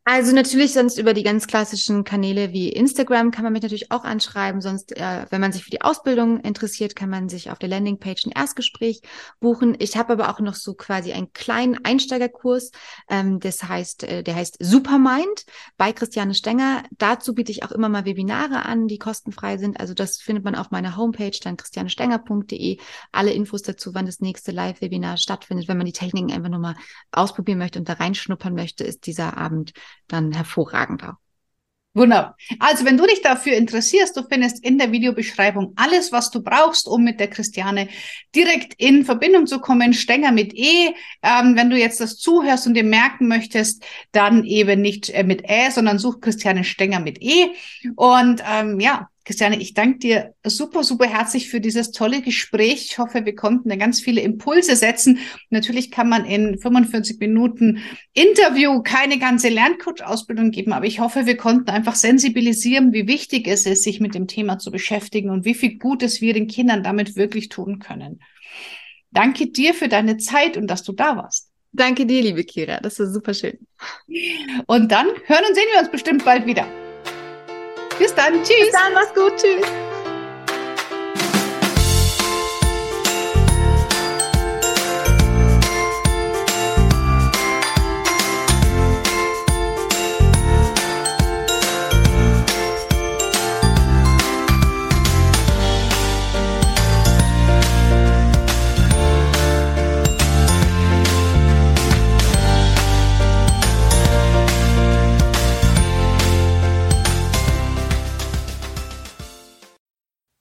[0.06, 4.04] Also natürlich sonst über die ganz klassischen Kanäle wie Instagram kann man mich natürlich auch
[4.04, 4.60] anschreiben.
[4.60, 8.26] Sonst, äh, wenn man sich für die Ausbildung interessiert, kann man sich auf der Landingpage
[8.26, 9.00] ein Erstgespräch
[9.40, 9.74] buchen.
[9.78, 12.70] Ich habe aber auch noch so quasi einen kleinen Einsteigerkurs.
[13.08, 15.46] Ähm, das heißt, äh, der heißt Supermind
[15.78, 16.82] bei Christiane Stenger.
[16.98, 19.80] Dazu biete ich auch immer mal Webinare an, die kostenfrei sind.
[19.80, 22.76] Also das findet man auf meiner Homepage, dann christianestenger.de.
[23.10, 25.66] Alle Infos dazu, wann das nächste Live-Webinar stattfindet.
[25.66, 26.76] Wenn man die Techniken einfach nochmal
[27.10, 29.72] ausprobieren möchte und da reinschnuppern möchte, ist dieser Abend
[30.08, 31.14] dann hervorragend auch.
[31.96, 32.36] Wunderbar.
[32.58, 36.88] Also, wenn du dich dafür interessierst, du findest in der Videobeschreibung alles, was du brauchst,
[36.88, 37.88] um mit der Christiane
[38.34, 39.94] direkt in Verbindung zu kommen.
[39.94, 40.88] Stenger mit E.
[41.22, 45.48] Ähm, wenn du jetzt das zuhörst und dir merken möchtest, dann eben nicht äh, mit
[45.48, 47.50] Ä, sondern such Christiane Stenger mit E.
[47.94, 52.84] Und ähm, ja, Christiane, ich danke dir super, super herzlich für dieses tolle Gespräch.
[52.90, 55.18] Ich hoffe, wir konnten da ganz viele Impulse setzen.
[55.48, 61.38] Natürlich kann man in 45 Minuten Interview keine ganze Lerncoach-Ausbildung geben, aber ich hoffe, wir
[61.38, 65.54] konnten einfach sensibilisieren, wie wichtig es ist, sich mit dem Thema zu beschäftigen und wie
[65.54, 68.20] viel Gutes wir den Kindern damit wirklich tun können.
[69.10, 71.50] Danke dir für deine Zeit und dass du da warst.
[71.72, 72.78] Danke dir, liebe Kira.
[72.80, 73.58] Das war super schön.
[74.66, 76.66] Und dann hören und sehen wir uns bestimmt bald wieder.
[77.98, 78.42] Bis dann.
[78.42, 78.60] Tschüss.
[78.60, 78.92] Bis dann.
[78.94, 79.36] Mach's gut.
[79.36, 79.66] Tschüss.